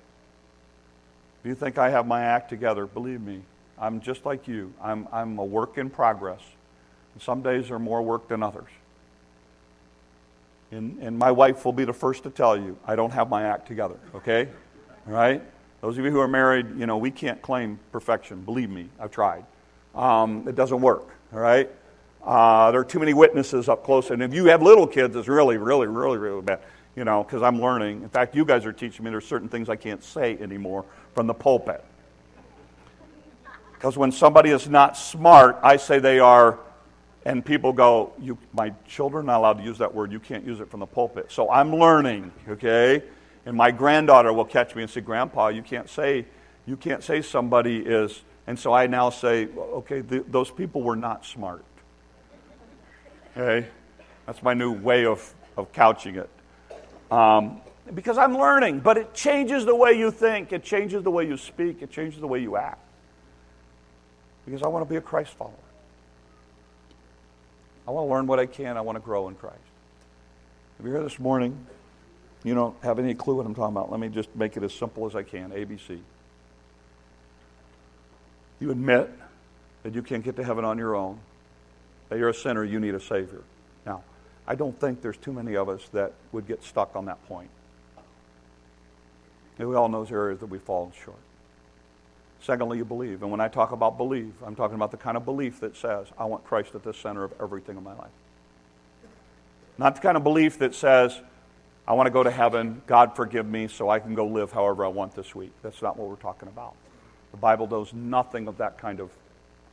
If 1.41 1.47
you 1.47 1.55
think 1.55 1.77
I 1.77 1.89
have 1.89 2.05
my 2.05 2.21
act 2.21 2.49
together, 2.49 2.85
believe 2.85 3.21
me, 3.21 3.41
I'm 3.79 3.99
just 3.99 4.25
like 4.25 4.47
you. 4.47 4.73
I'm, 4.81 5.07
I'm 5.11 5.39
a 5.39 5.45
work 5.45 5.79
in 5.79 5.89
progress. 5.89 6.41
And 7.13 7.21
Some 7.21 7.41
days 7.41 7.71
are 7.71 7.79
more 7.79 8.01
work 8.03 8.27
than 8.27 8.43
others. 8.43 8.69
And, 10.71 10.99
and 11.01 11.17
my 11.17 11.31
wife 11.31 11.65
will 11.65 11.73
be 11.73 11.83
the 11.83 11.93
first 11.93 12.23
to 12.23 12.29
tell 12.29 12.55
you, 12.55 12.77
I 12.85 12.95
don't 12.95 13.11
have 13.11 13.27
my 13.27 13.43
act 13.43 13.67
together, 13.67 13.97
okay? 14.15 14.47
All 15.07 15.13
right? 15.13 15.41
Those 15.81 15.97
of 15.97 16.05
you 16.05 16.11
who 16.11 16.19
are 16.19 16.27
married, 16.27 16.77
you 16.77 16.85
know, 16.85 16.97
we 16.97 17.09
can't 17.09 17.41
claim 17.41 17.79
perfection. 17.91 18.41
Believe 18.41 18.69
me, 18.69 18.87
I've 18.99 19.11
tried. 19.11 19.43
Um, 19.95 20.47
it 20.47 20.55
doesn't 20.55 20.79
work, 20.79 21.09
all 21.33 21.39
right? 21.39 21.69
Uh, 22.23 22.69
there 22.69 22.81
are 22.81 22.85
too 22.85 22.99
many 22.99 23.15
witnesses 23.15 23.67
up 23.67 23.83
close. 23.83 24.11
And 24.11 24.21
if 24.21 24.31
you 24.31 24.45
have 24.45 24.61
little 24.61 24.85
kids, 24.85 25.15
it's 25.15 25.27
really, 25.27 25.57
really, 25.57 25.87
really, 25.87 26.19
really 26.19 26.41
bad, 26.41 26.59
you 26.95 27.05
know, 27.05 27.23
because 27.23 27.41
I'm 27.41 27.61
learning. 27.61 28.03
In 28.03 28.09
fact, 28.09 28.35
you 28.35 28.45
guys 28.45 28.65
are 28.65 28.73
teaching 28.73 29.05
me 29.05 29.11
there's 29.11 29.25
certain 29.25 29.49
things 29.49 29.69
I 29.69 29.75
can't 29.75 30.03
say 30.03 30.37
anymore 30.37 30.85
from 31.13 31.27
the 31.27 31.33
pulpit. 31.33 31.83
Because 33.73 33.97
when 33.97 34.11
somebody 34.11 34.51
is 34.51 34.69
not 34.69 34.95
smart, 34.95 35.57
I 35.63 35.77
say 35.77 35.99
they 35.99 36.19
are, 36.19 36.59
and 37.25 37.43
people 37.43 37.73
go, 37.73 38.13
you, 38.19 38.37
My 38.53 38.73
children 38.87 39.23
are 39.23 39.33
not 39.33 39.39
allowed 39.39 39.57
to 39.57 39.63
use 39.63 39.77
that 39.79 39.93
word. 39.93 40.11
You 40.11 40.19
can't 40.19 40.45
use 40.45 40.59
it 40.59 40.69
from 40.69 40.81
the 40.81 40.85
pulpit. 40.85 41.31
So 41.31 41.49
I'm 41.49 41.75
learning, 41.75 42.31
okay? 42.47 43.03
And 43.45 43.57
my 43.57 43.71
granddaughter 43.71 44.33
will 44.33 44.45
catch 44.45 44.75
me 44.75 44.83
and 44.83 44.91
say, 44.91 45.01
Grandpa, 45.01 45.47
you 45.47 45.63
can't 45.63 45.89
say, 45.89 46.25
you 46.65 46.77
can't 46.77 47.03
say 47.03 47.21
somebody 47.21 47.77
is. 47.77 48.21
And 48.45 48.59
so 48.59 48.73
I 48.73 48.85
now 48.87 49.09
say, 49.09 49.47
okay, 49.47 50.01
the, 50.01 50.19
those 50.27 50.51
people 50.51 50.81
were 50.81 50.95
not 50.95 51.25
smart. 51.25 51.63
Okay? 53.35 53.67
That's 54.25 54.43
my 54.43 54.53
new 54.53 54.73
way 54.73 55.05
of, 55.05 55.33
of 55.57 55.71
couching 55.73 56.17
it. 56.17 56.29
Um, 57.11 57.61
because 57.93 58.17
I'm 58.17 58.37
learning, 58.37 58.79
but 58.79 58.97
it 58.97 59.13
changes 59.13 59.65
the 59.65 59.75
way 59.75 59.93
you 59.93 60.11
think, 60.11 60.53
it 60.53 60.63
changes 60.63 61.03
the 61.03 61.11
way 61.11 61.27
you 61.27 61.35
speak, 61.35 61.81
it 61.81 61.91
changes 61.91 62.21
the 62.21 62.27
way 62.27 62.39
you 62.39 62.55
act. 62.55 62.79
Because 64.45 64.63
I 64.63 64.67
want 64.67 64.85
to 64.85 64.89
be 64.89 64.95
a 64.95 65.01
Christ 65.01 65.33
follower. 65.33 65.53
I 67.87 67.91
want 67.91 68.07
to 68.07 68.13
learn 68.13 68.27
what 68.27 68.39
I 68.39 68.45
can, 68.45 68.77
I 68.77 68.81
want 68.81 68.95
to 68.95 69.01
grow 69.01 69.27
in 69.27 69.35
Christ. 69.35 69.57
If 70.79 70.85
you're 70.85 70.95
here 70.95 71.03
this 71.03 71.19
morning, 71.19 71.65
you 72.43 72.55
don't 72.55 72.75
have 72.81 72.97
any 72.97 73.13
clue 73.13 73.35
what 73.35 73.45
I'm 73.45 73.53
talking 73.53 73.75
about. 73.75 73.91
Let 73.91 73.99
me 73.99 74.07
just 74.07 74.33
make 74.35 74.55
it 74.55 74.63
as 74.63 74.73
simple 74.73 75.05
as 75.05 75.15
I 75.15 75.23
can 75.23 75.51
ABC. 75.51 75.99
You 78.59 78.71
admit 78.71 79.09
that 79.83 79.93
you 79.93 80.01
can't 80.01 80.23
get 80.23 80.35
to 80.37 80.43
heaven 80.43 80.63
on 80.63 80.77
your 80.77 80.95
own, 80.95 81.19
that 82.09 82.17
you're 82.17 82.29
a 82.29 82.33
sinner, 82.33 82.63
you 82.63 82.79
need 82.79 82.95
a 82.95 82.99
Savior. 82.99 83.41
I 84.51 84.55
don't 84.55 84.77
think 84.77 85.01
there's 85.01 85.15
too 85.15 85.31
many 85.31 85.55
of 85.55 85.69
us 85.69 85.87
that 85.93 86.11
would 86.33 86.45
get 86.45 86.61
stuck 86.61 86.93
on 86.97 87.05
that 87.05 87.25
point. 87.29 87.49
And 89.57 89.69
we 89.69 89.75
all 89.75 89.87
know 89.87 90.03
those 90.03 90.11
areas 90.11 90.41
that 90.41 90.47
we've 90.47 90.61
fallen 90.61 90.91
short. 91.05 91.15
Secondly, 92.41 92.77
you 92.77 92.83
believe. 92.83 93.21
And 93.21 93.31
when 93.31 93.39
I 93.39 93.47
talk 93.47 93.71
about 93.71 93.95
believe, 93.95 94.33
I'm 94.45 94.57
talking 94.57 94.75
about 94.75 94.91
the 94.91 94.97
kind 94.97 95.15
of 95.15 95.23
belief 95.23 95.61
that 95.61 95.77
says, 95.77 96.07
I 96.17 96.25
want 96.25 96.43
Christ 96.43 96.75
at 96.75 96.83
the 96.83 96.93
center 96.93 97.23
of 97.23 97.33
everything 97.39 97.77
in 97.77 97.83
my 97.85 97.93
life. 97.93 98.11
Not 99.77 99.95
the 99.95 100.01
kind 100.01 100.17
of 100.17 100.23
belief 100.25 100.59
that 100.59 100.75
says, 100.75 101.17
I 101.87 101.93
want 101.93 102.07
to 102.07 102.11
go 102.11 102.21
to 102.21 102.29
heaven, 102.29 102.81
God 102.87 103.15
forgive 103.15 103.47
me, 103.47 103.69
so 103.69 103.87
I 103.87 103.99
can 103.99 104.15
go 104.15 104.27
live 104.27 104.51
however 104.51 104.83
I 104.83 104.89
want 104.89 105.15
this 105.15 105.33
week. 105.33 105.53
That's 105.63 105.81
not 105.81 105.95
what 105.95 106.09
we're 106.09 106.15
talking 106.17 106.49
about. 106.49 106.75
The 107.31 107.37
Bible 107.37 107.67
does 107.67 107.93
nothing 107.93 108.49
of 108.49 108.57
that 108.57 108.77
kind 108.77 108.99
of, 108.99 109.11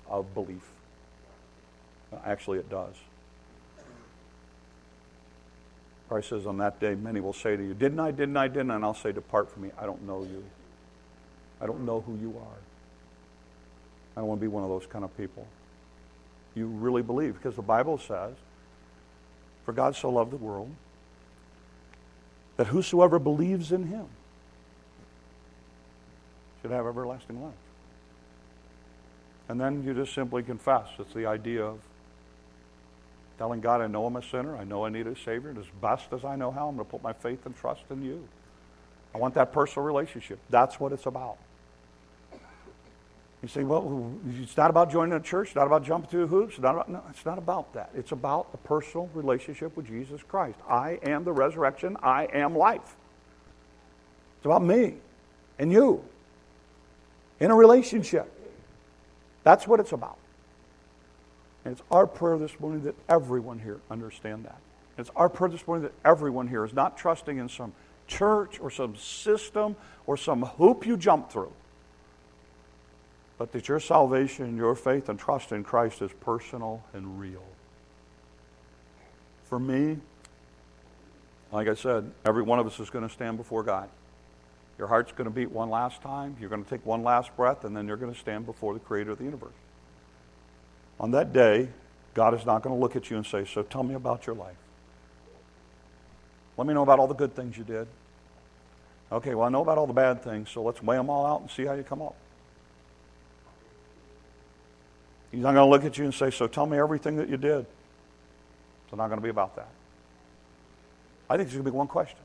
of 0.08 0.32
belief. 0.34 0.62
Actually, 2.24 2.60
it 2.60 2.70
does. 2.70 2.94
Christ 6.08 6.30
says, 6.30 6.46
On 6.46 6.56
that 6.58 6.80
day, 6.80 6.94
many 6.94 7.20
will 7.20 7.32
say 7.32 7.56
to 7.56 7.62
you, 7.62 7.74
Didn't 7.74 8.00
I, 8.00 8.10
didn't 8.10 8.36
I, 8.36 8.48
didn't 8.48 8.70
I? 8.70 8.76
And 8.76 8.84
I'll 8.84 8.94
say, 8.94 9.12
Depart 9.12 9.50
from 9.50 9.62
me. 9.62 9.70
I 9.78 9.86
don't 9.86 10.02
know 10.06 10.22
you. 10.22 10.44
I 11.60 11.66
don't 11.66 11.84
know 11.84 12.00
who 12.00 12.16
you 12.16 12.34
are. 12.38 12.58
I 14.16 14.20
don't 14.20 14.28
want 14.28 14.40
to 14.40 14.42
be 14.44 14.48
one 14.48 14.62
of 14.62 14.68
those 14.68 14.86
kind 14.86 15.04
of 15.04 15.16
people. 15.16 15.46
you 16.54 16.66
really 16.66 17.02
believe. 17.02 17.34
Because 17.34 17.54
the 17.54 17.62
Bible 17.62 17.98
says, 17.98 18.34
For 19.64 19.72
God 19.72 19.94
so 19.94 20.10
loved 20.10 20.32
the 20.32 20.36
world 20.36 20.70
that 22.56 22.68
whosoever 22.68 23.18
believes 23.18 23.70
in 23.70 23.86
him 23.86 24.06
should 26.60 26.72
have 26.72 26.86
everlasting 26.86 27.42
life. 27.42 27.52
And 29.48 29.60
then 29.60 29.84
you 29.84 29.94
just 29.94 30.14
simply 30.14 30.42
confess. 30.42 30.88
It's 30.98 31.14
the 31.14 31.26
idea 31.26 31.64
of 31.64 31.78
telling 33.38 33.60
God, 33.60 33.80
I 33.80 33.86
know 33.86 34.04
I'm 34.04 34.16
a 34.16 34.22
sinner. 34.22 34.56
I 34.56 34.64
know 34.64 34.84
I 34.84 34.90
need 34.90 35.06
a 35.06 35.16
Savior. 35.16 35.50
And 35.50 35.58
as 35.58 35.64
best 35.80 36.12
as 36.12 36.24
I 36.24 36.36
know 36.36 36.50
how, 36.50 36.68
I'm 36.68 36.74
going 36.74 36.84
to 36.84 36.90
put 36.90 37.02
my 37.02 37.12
faith 37.12 37.46
and 37.46 37.56
trust 37.56 37.84
in 37.90 38.02
you. 38.02 38.26
I 39.14 39.18
want 39.18 39.34
that 39.34 39.52
personal 39.52 39.86
relationship. 39.86 40.38
That's 40.50 40.78
what 40.78 40.92
it's 40.92 41.06
about. 41.06 41.38
You 43.42 43.48
say, 43.48 43.62
well, 43.62 44.12
it's 44.40 44.56
not 44.56 44.68
about 44.68 44.90
joining 44.90 45.14
a 45.14 45.20
church, 45.20 45.54
not 45.54 45.66
about 45.66 45.84
jumping 45.84 46.10
through 46.10 46.26
hoops. 46.26 46.58
Not 46.58 46.74
about, 46.74 46.88
no, 46.90 47.02
it's 47.08 47.24
not 47.24 47.38
about 47.38 47.72
that. 47.74 47.90
It's 47.94 48.10
about 48.10 48.48
a 48.52 48.56
personal 48.56 49.08
relationship 49.14 49.76
with 49.76 49.86
Jesus 49.86 50.20
Christ. 50.24 50.58
I 50.68 50.98
am 51.04 51.22
the 51.22 51.32
resurrection, 51.32 51.96
I 52.02 52.24
am 52.32 52.56
life. 52.56 52.96
It's 54.38 54.46
about 54.46 54.62
me 54.62 54.94
and 55.58 55.72
you 55.72 56.04
in 57.38 57.50
a 57.50 57.54
relationship. 57.54 58.32
That's 59.44 59.68
what 59.68 59.78
it's 59.78 59.92
about. 59.92 60.18
And 61.68 61.76
it's 61.76 61.86
our 61.90 62.06
prayer 62.06 62.38
this 62.38 62.58
morning 62.60 62.84
that 62.84 62.94
everyone 63.10 63.58
here 63.58 63.78
understand 63.90 64.46
that. 64.46 64.58
It's 64.96 65.10
our 65.14 65.28
prayer 65.28 65.50
this 65.50 65.66
morning 65.66 65.82
that 65.82 65.92
everyone 66.02 66.48
here 66.48 66.64
is 66.64 66.72
not 66.72 66.96
trusting 66.96 67.36
in 67.36 67.50
some 67.50 67.74
church 68.06 68.58
or 68.58 68.70
some 68.70 68.96
system 68.96 69.76
or 70.06 70.16
some 70.16 70.40
hoop 70.40 70.86
you 70.86 70.96
jump 70.96 71.30
through 71.30 71.52
but 73.36 73.52
that 73.52 73.68
your 73.68 73.80
salvation, 73.80 74.56
your 74.56 74.74
faith, 74.74 75.10
and 75.10 75.18
trust 75.18 75.52
in 75.52 75.62
Christ 75.62 76.00
is 76.00 76.10
personal 76.20 76.82
and 76.94 77.20
real. 77.20 77.44
For 79.44 79.58
me, 79.58 79.98
like 81.52 81.68
I 81.68 81.74
said, 81.74 82.10
every 82.24 82.42
one 82.42 82.58
of 82.58 82.66
us 82.66 82.80
is 82.80 82.88
going 82.88 83.06
to 83.06 83.12
stand 83.12 83.36
before 83.36 83.62
God. 83.62 83.90
Your 84.78 84.88
heart's 84.88 85.12
going 85.12 85.26
to 85.26 85.30
beat 85.30 85.50
one 85.50 85.68
last 85.68 86.00
time. 86.00 86.34
You're 86.40 86.48
going 86.48 86.64
to 86.64 86.70
take 86.70 86.86
one 86.86 87.02
last 87.02 87.36
breath, 87.36 87.64
and 87.64 87.76
then 87.76 87.86
you're 87.86 87.98
going 87.98 88.12
to 88.12 88.18
stand 88.18 88.46
before 88.46 88.72
the 88.72 88.80
Creator 88.80 89.12
of 89.12 89.18
the 89.18 89.24
universe. 89.24 89.52
On 91.00 91.10
that 91.12 91.32
day, 91.32 91.68
God 92.14 92.34
is 92.34 92.44
not 92.44 92.62
going 92.62 92.74
to 92.74 92.80
look 92.80 92.96
at 92.96 93.10
you 93.10 93.16
and 93.16 93.24
say, 93.24 93.44
So 93.44 93.62
tell 93.62 93.82
me 93.82 93.94
about 93.94 94.26
your 94.26 94.34
life. 94.34 94.56
Let 96.56 96.66
me 96.66 96.74
know 96.74 96.82
about 96.82 96.98
all 96.98 97.06
the 97.06 97.14
good 97.14 97.34
things 97.36 97.56
you 97.56 97.64
did. 97.64 97.86
Okay, 99.10 99.34
well, 99.34 99.46
I 99.46 99.48
know 99.48 99.62
about 99.62 99.78
all 99.78 99.86
the 99.86 99.92
bad 99.92 100.22
things, 100.22 100.50
so 100.50 100.62
let's 100.62 100.82
weigh 100.82 100.96
them 100.96 101.08
all 101.08 101.24
out 101.24 101.40
and 101.40 101.50
see 101.50 101.64
how 101.64 101.74
you 101.74 101.82
come 101.84 102.02
up. 102.02 102.16
He's 105.30 105.40
not 105.40 105.52
going 105.54 105.66
to 105.66 105.70
look 105.70 105.84
at 105.84 105.96
you 105.98 106.04
and 106.04 106.14
say, 106.14 106.30
So 106.30 106.46
tell 106.46 106.66
me 106.66 106.78
everything 106.78 107.16
that 107.16 107.28
you 107.28 107.36
did. 107.36 107.66
It's 108.84 108.96
not 108.96 109.08
going 109.08 109.18
to 109.18 109.22
be 109.22 109.28
about 109.28 109.56
that. 109.56 109.68
I 111.30 111.36
think 111.36 111.48
there's 111.48 111.56
going 111.56 111.66
to 111.66 111.70
be 111.70 111.76
one 111.76 111.88
question 111.88 112.18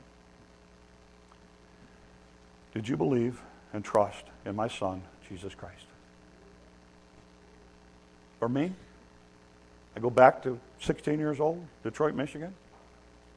Did 2.72 2.88
you 2.88 2.96
believe 2.96 3.40
and 3.72 3.84
trust 3.84 4.24
in 4.44 4.56
my 4.56 4.68
Son, 4.68 5.02
Jesus 5.28 5.54
Christ? 5.54 5.86
For 8.44 8.48
me, 8.50 8.74
I 9.96 10.00
go 10.00 10.10
back 10.10 10.42
to 10.42 10.60
16 10.80 11.18
years 11.18 11.40
old, 11.40 11.64
Detroit, 11.82 12.14
Michigan, 12.14 12.52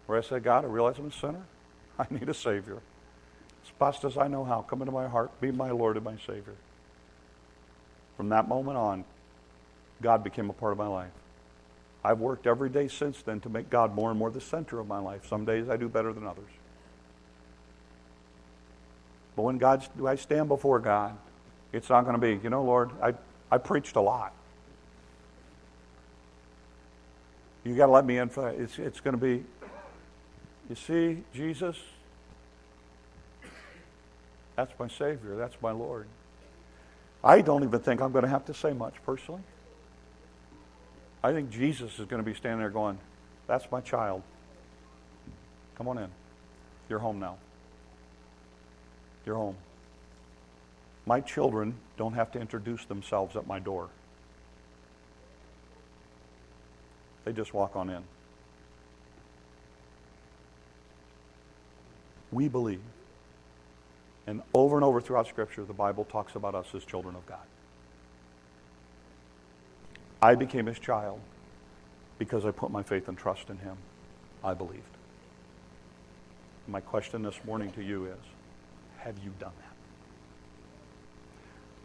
where 0.05 0.17
I 0.17 0.21
said, 0.21 0.43
God, 0.43 0.65
I 0.65 0.67
realize 0.67 0.97
I'm 0.97 1.07
a 1.07 1.11
sinner. 1.13 1.45
I 1.97 2.05
need 2.09 2.27
a 2.27 2.33
Savior. 2.33 2.81
As 3.63 3.71
best 3.79 4.03
as 4.03 4.17
I 4.17 4.27
know 4.27 4.43
how, 4.43 4.63
come 4.63 4.81
into 4.81 4.91
my 4.91 5.07
heart, 5.07 5.31
be 5.39 5.49
my 5.49 5.71
Lord 5.71 5.95
and 5.95 6.03
my 6.03 6.17
Savior. 6.17 6.55
From 8.17 8.27
that 8.27 8.49
moment 8.49 8.77
on, 8.77 9.05
God 10.01 10.25
became 10.25 10.49
a 10.49 10.53
part 10.53 10.73
of 10.73 10.77
my 10.77 10.87
life. 10.87 11.13
I've 12.03 12.19
worked 12.19 12.45
every 12.45 12.69
day 12.69 12.89
since 12.89 13.21
then 13.21 13.39
to 13.39 13.49
make 13.49 13.69
God 13.69 13.95
more 13.95 14.09
and 14.09 14.19
more 14.19 14.29
the 14.29 14.41
center 14.41 14.77
of 14.77 14.87
my 14.87 14.99
life. 14.99 15.25
Some 15.25 15.45
days 15.45 15.69
I 15.69 15.77
do 15.77 15.87
better 15.87 16.11
than 16.11 16.27
others. 16.27 16.51
But 19.37 19.43
when 19.43 19.57
God, 19.57 19.87
do 19.97 20.05
I 20.05 20.15
stand 20.15 20.49
before 20.49 20.79
God, 20.79 21.17
it's 21.71 21.87
not 21.87 22.01
going 22.01 22.15
to 22.15 22.21
be, 22.21 22.43
you 22.43 22.49
know, 22.49 22.65
Lord, 22.65 22.91
I, 23.01 23.13
I 23.49 23.57
preached 23.57 23.95
a 23.95 24.01
lot. 24.01 24.33
You 27.63 27.75
got 27.75 27.87
to 27.87 27.91
let 27.91 28.05
me 28.05 28.17
in 28.17 28.29
for 28.29 28.41
that. 28.41 28.59
It's, 28.59 28.79
it's 28.79 28.99
going 28.99 29.17
to 29.17 29.21
be, 29.21 29.43
you 30.69 30.75
see, 30.75 31.23
Jesus, 31.33 31.77
that's 34.55 34.71
my 34.79 34.87
Savior. 34.87 35.35
That's 35.35 35.55
my 35.61 35.71
Lord. 35.71 36.07
I 37.23 37.41
don't 37.41 37.63
even 37.63 37.79
think 37.79 38.01
I'm 38.01 38.11
going 38.11 38.23
to 38.23 38.29
have 38.29 38.45
to 38.45 38.53
say 38.53 38.73
much 38.73 38.95
personally. 39.05 39.41
I 41.23 41.31
think 41.31 41.49
Jesus 41.49 41.99
is 41.99 42.05
going 42.05 42.23
to 42.23 42.29
be 42.29 42.33
standing 42.33 42.59
there 42.59 42.69
going, 42.69 42.97
That's 43.47 43.69
my 43.71 43.81
child. 43.81 44.21
Come 45.75 45.87
on 45.87 45.97
in. 45.97 46.09
You're 46.89 46.99
home 46.99 47.19
now. 47.19 47.37
You're 49.25 49.35
home. 49.35 49.57
My 51.05 51.21
children 51.21 51.75
don't 51.97 52.13
have 52.13 52.31
to 52.31 52.39
introduce 52.39 52.85
themselves 52.85 53.35
at 53.35 53.45
my 53.45 53.59
door. 53.59 53.89
They 57.27 57.33
just 57.33 57.53
walk 57.53 57.75
on 57.75 57.89
in. 57.89 58.03
We 62.31 62.47
believe. 62.47 62.79
And 64.25 64.41
over 64.53 64.77
and 64.77 64.85
over 64.85 65.01
throughout 65.01 65.27
Scripture, 65.27 65.65
the 65.65 65.73
Bible 65.73 66.05
talks 66.05 66.35
about 66.35 66.55
us 66.55 66.67
as 66.73 66.85
children 66.85 67.17
of 67.17 67.25
God. 67.25 67.43
I 70.21 70.35
became 70.35 70.67
his 70.67 70.79
child 70.79 71.19
because 72.17 72.45
I 72.45 72.51
put 72.51 72.71
my 72.71 72.81
faith 72.81 73.09
and 73.09 73.17
trust 73.17 73.49
in 73.49 73.57
him. 73.57 73.75
I 74.41 74.53
believed. 74.53 74.83
My 76.65 76.79
question 76.79 77.23
this 77.23 77.41
morning 77.43 77.73
to 77.73 77.83
you 77.83 78.05
is 78.05 78.19
have 78.99 79.17
you 79.17 79.33
done 79.37 79.51
that? 79.59 79.75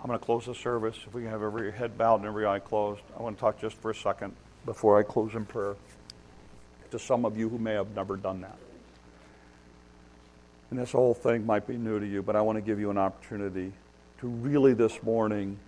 I'm 0.01 0.07
going 0.07 0.21
to 0.21 0.25
close 0.25 0.47
the 0.47 0.55
service. 0.55 0.99
If 1.05 1.13
we 1.13 1.23
can 1.23 1.33
have 1.33 1.43
every 1.43 1.73
head 1.73 1.99
bowed 1.99 2.21
and 2.21 2.27
every 2.27 2.47
eye 2.47 2.61
closed, 2.61 3.03
I 3.19 3.23
want 3.23 3.37
to 3.39 3.41
talk 3.41 3.61
just 3.61 3.75
for 3.79 3.91
a 3.91 3.95
second 3.95 4.37
before 4.65 4.99
I 4.99 5.03
close 5.03 5.35
in 5.35 5.45
prayer 5.45 5.77
to 6.91 6.99
some 6.99 7.25
of 7.25 7.37
you 7.37 7.49
who 7.49 7.59
may 7.59 7.73
have 7.73 7.95
never 7.95 8.17
done 8.17 8.43
that. 8.43 8.57
And 10.71 10.79
this 10.79 10.93
whole 10.93 11.15
thing 11.15 11.45
might 11.45 11.67
be 11.67 11.77
new 11.77 12.01
to 12.01 12.07
you, 12.07 12.23
but 12.23 12.37
I 12.37 12.41
want 12.41 12.57
to 12.57 12.63
give 12.63 12.81
you 12.81 12.91
an 12.91 12.99
opportunity 12.99 13.73
to 14.19 14.27
really 14.27 14.73
this 14.73 15.03
morning 15.03 15.59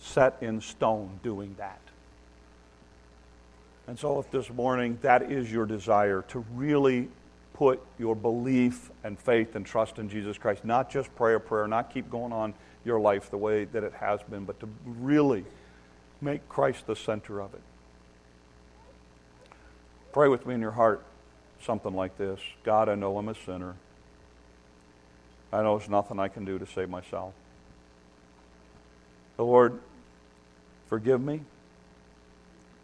set 0.00 0.36
in 0.40 0.60
stone 0.60 1.20
doing 1.22 1.54
that. 1.58 1.80
And 3.86 3.98
so, 3.98 4.18
if 4.18 4.30
this 4.30 4.50
morning 4.50 4.98
that 5.02 5.30
is 5.30 5.50
your 5.50 5.66
desire 5.66 6.22
to 6.28 6.44
really 6.54 7.08
put 7.54 7.80
your 7.98 8.14
belief 8.14 8.90
and 9.04 9.18
faith 9.18 9.54
and 9.56 9.66
trust 9.66 9.98
in 9.98 10.08
Jesus 10.08 10.38
Christ, 10.38 10.64
not 10.64 10.90
just 10.90 11.14
pray 11.14 11.34
a 11.34 11.40
prayer, 11.40 11.68
not 11.68 11.92
keep 11.92 12.08
going 12.10 12.32
on 12.32 12.54
your 12.84 12.98
life 12.98 13.30
the 13.30 13.36
way 13.36 13.64
that 13.66 13.84
it 13.84 13.92
has 13.92 14.20
been, 14.22 14.44
but 14.44 14.58
to 14.60 14.68
really 14.84 15.44
make 16.20 16.48
Christ 16.48 16.86
the 16.86 16.96
center 16.96 17.40
of 17.40 17.52
it. 17.52 17.60
Pray 20.12 20.28
with 20.28 20.46
me 20.46 20.54
in 20.54 20.60
your 20.60 20.72
heart 20.72 21.04
something 21.62 21.94
like 21.94 22.16
this 22.16 22.40
God, 22.64 22.88
I 22.88 22.94
know 22.94 23.16
I'm 23.18 23.28
a 23.28 23.34
sinner. 23.34 23.76
I 25.52 25.62
know 25.62 25.78
there's 25.78 25.90
nothing 25.90 26.20
I 26.20 26.28
can 26.28 26.44
do 26.44 26.58
to 26.58 26.66
save 26.66 26.88
myself. 26.88 27.34
The 29.36 29.44
Lord, 29.44 29.80
Forgive 30.90 31.20
me. 31.20 31.42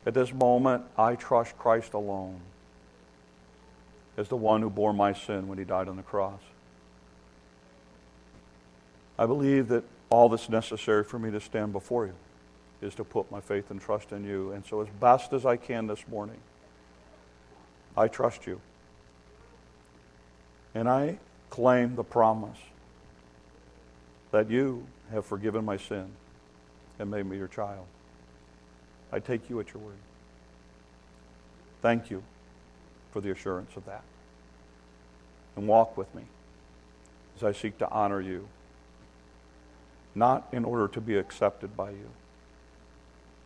At 0.07 0.15
this 0.15 0.33
moment, 0.33 0.85
I 0.97 1.17
trust 1.17 1.59
Christ 1.59 1.93
alone 1.93 2.41
as 4.17 4.29
the 4.29 4.37
one 4.37 4.63
who 4.63 4.71
bore 4.71 4.95
my 4.95 5.13
sin 5.13 5.49
when 5.49 5.59
he 5.59 5.65
died 5.65 5.89
on 5.89 5.97
the 5.97 6.05
cross. 6.05 6.41
I 9.19 9.27
believe 9.27 9.67
that 9.69 9.83
all 10.09 10.29
that's 10.29 10.49
necessary 10.49 11.03
for 11.03 11.19
me 11.19 11.33
to 11.33 11.41
stand 11.41 11.73
before 11.73 12.07
you 12.07 12.15
is 12.81 12.95
to 12.95 13.03
put 13.03 13.29
my 13.33 13.41
faith 13.41 13.73
and 13.73 13.81
trust 13.81 14.13
in 14.13 14.25
you. 14.25 14.53
And 14.53 14.65
so, 14.65 14.81
as 14.81 14.89
best 15.01 15.33
as 15.33 15.45
I 15.45 15.57
can 15.57 15.89
this 15.89 16.07
morning, 16.07 16.39
I 17.97 18.09
trust 18.09 18.47
you. 18.47 18.61
And 20.75 20.89
I 20.89 21.19
claim 21.49 21.97
the 21.97 22.05
promise 22.05 22.59
that 24.31 24.51
you 24.51 24.87
have 25.11 25.25
forgiven 25.25 25.65
my 25.65 25.77
sin 25.77 26.09
and 26.99 27.11
made 27.11 27.25
me 27.27 27.39
your 27.39 27.49
child. 27.49 27.87
I 29.13 29.21
take 29.21 29.49
you 29.49 29.61
at 29.61 29.73
your 29.73 29.83
word. 29.83 29.95
Thank 31.81 32.11
you 32.11 32.23
for 33.13 33.21
the 33.21 33.31
assurance 33.31 33.77
of 33.77 33.87
that. 33.87 34.03
And 35.57 35.67
walk 35.67 35.97
with 35.97 36.13
me 36.15 36.25
as 37.37 37.45
I 37.45 37.53
seek 37.53 37.79
to 37.79 37.89
honor 37.91 38.21
you, 38.21 38.49
not 40.15 40.49
in 40.53 40.65
order 40.65 40.89
to 40.89 41.01
be 41.01 41.17
accepted 41.17 41.77
by 41.77 41.91
you, 41.91 42.11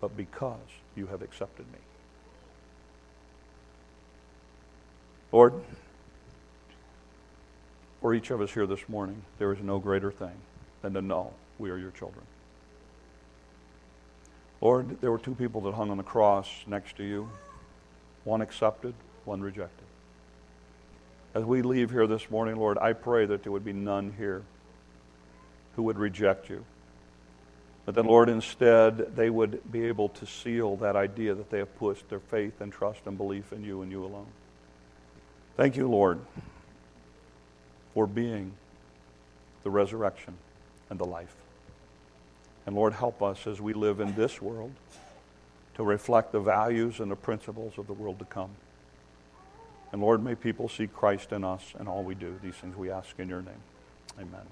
but 0.01 0.17
because 0.17 0.59
you 0.97 1.07
have 1.09 1.23
accepted 1.23 1.67
me. 1.73 1.79
Lord, 5.33 5.55
for 8.01 8.15
each 8.15 8.31
of 8.31 8.41
us 8.41 8.51
here 8.51 8.67
this 8.67 8.89
morning, 8.89 9.23
there 9.39 9.53
is 9.53 9.61
no 9.61 9.79
greater 9.79 10.11
thing 10.11 10.35
than 10.83 10.95
to 10.95 11.03
know 11.03 11.33
we 11.59 11.71
are 11.71 11.77
your 11.77 11.93
children. 11.93 12.25
Lord, 14.61 15.01
there 15.01 15.11
were 15.11 15.19
two 15.19 15.35
people 15.35 15.61
that 15.63 15.75
hung 15.75 15.91
on 15.91 15.97
the 15.97 16.03
cross 16.03 16.49
next 16.67 16.97
to 16.97 17.05
you. 17.05 17.31
One 18.25 18.41
accepted, 18.41 18.95
one 19.25 19.41
rejected. 19.41 19.87
As 21.33 21.45
we 21.45 21.63
leave 21.63 21.91
here 21.91 22.07
this 22.07 22.29
morning, 22.29 22.57
Lord, 22.57 22.77
I 22.79 22.93
pray 22.93 23.25
that 23.25 23.43
there 23.43 23.53
would 23.53 23.65
be 23.65 23.73
none 23.73 24.15
here 24.19 24.43
who 25.77 25.85
would 25.85 25.99
reject 25.99 26.51
you. 26.51 26.65
But 27.87 27.95
that, 27.95 28.05
Lord, 28.05 28.29
instead, 28.29 29.17
they 29.17 29.31
would 29.31 29.71
be 29.71 29.87
able 29.87 30.09
to 30.11 30.27
seal 30.27 30.77
that 30.79 30.97
idea 30.97 31.35
that 31.35 31.51
they 31.51 31.59
have 31.59 31.79
put 31.79 32.09
their 32.11 32.21
faith 32.21 32.61
and 32.61 32.73
trust 32.73 33.01
and 33.07 33.17
belief 33.17 33.53
in 33.53 33.65
you 33.65 33.81
and 33.83 33.91
you 33.93 34.05
alone. 34.05 34.27
Thank 35.57 35.77
you, 35.77 35.89
Lord, 35.89 36.21
for 37.95 38.07
being 38.07 38.53
the 39.63 39.71
resurrection 39.71 40.35
and 40.89 40.99
the 40.99 41.05
life. 41.05 41.35
And 42.67 42.75
Lord, 42.75 42.93
help 42.93 43.23
us 43.23 43.47
as 43.47 43.61
we 43.61 43.73
live 43.73 44.01
in 44.01 44.15
this 44.15 44.41
world 44.41 44.73
to 45.75 45.83
reflect 45.83 46.33
the 46.33 46.41
values 46.41 47.01
and 47.01 47.11
the 47.11 47.17
principles 47.17 47.79
of 47.79 47.87
the 47.87 47.93
world 47.93 48.19
to 48.19 48.25
come. 48.25 48.51
And 49.93 50.01
Lord, 50.01 50.23
may 50.23 50.35
people 50.35 50.69
see 50.69 50.87
Christ 50.87 51.33
in 51.33 51.43
us 51.43 51.73
and 51.79 51.89
all 51.89 52.03
we 52.03 52.15
do. 52.15 52.39
These 52.43 52.55
things 52.55 52.77
we 52.77 52.91
ask 52.91 53.19
in 53.19 53.29
your 53.29 53.43
name. 53.43 53.63
Amen. 54.19 54.47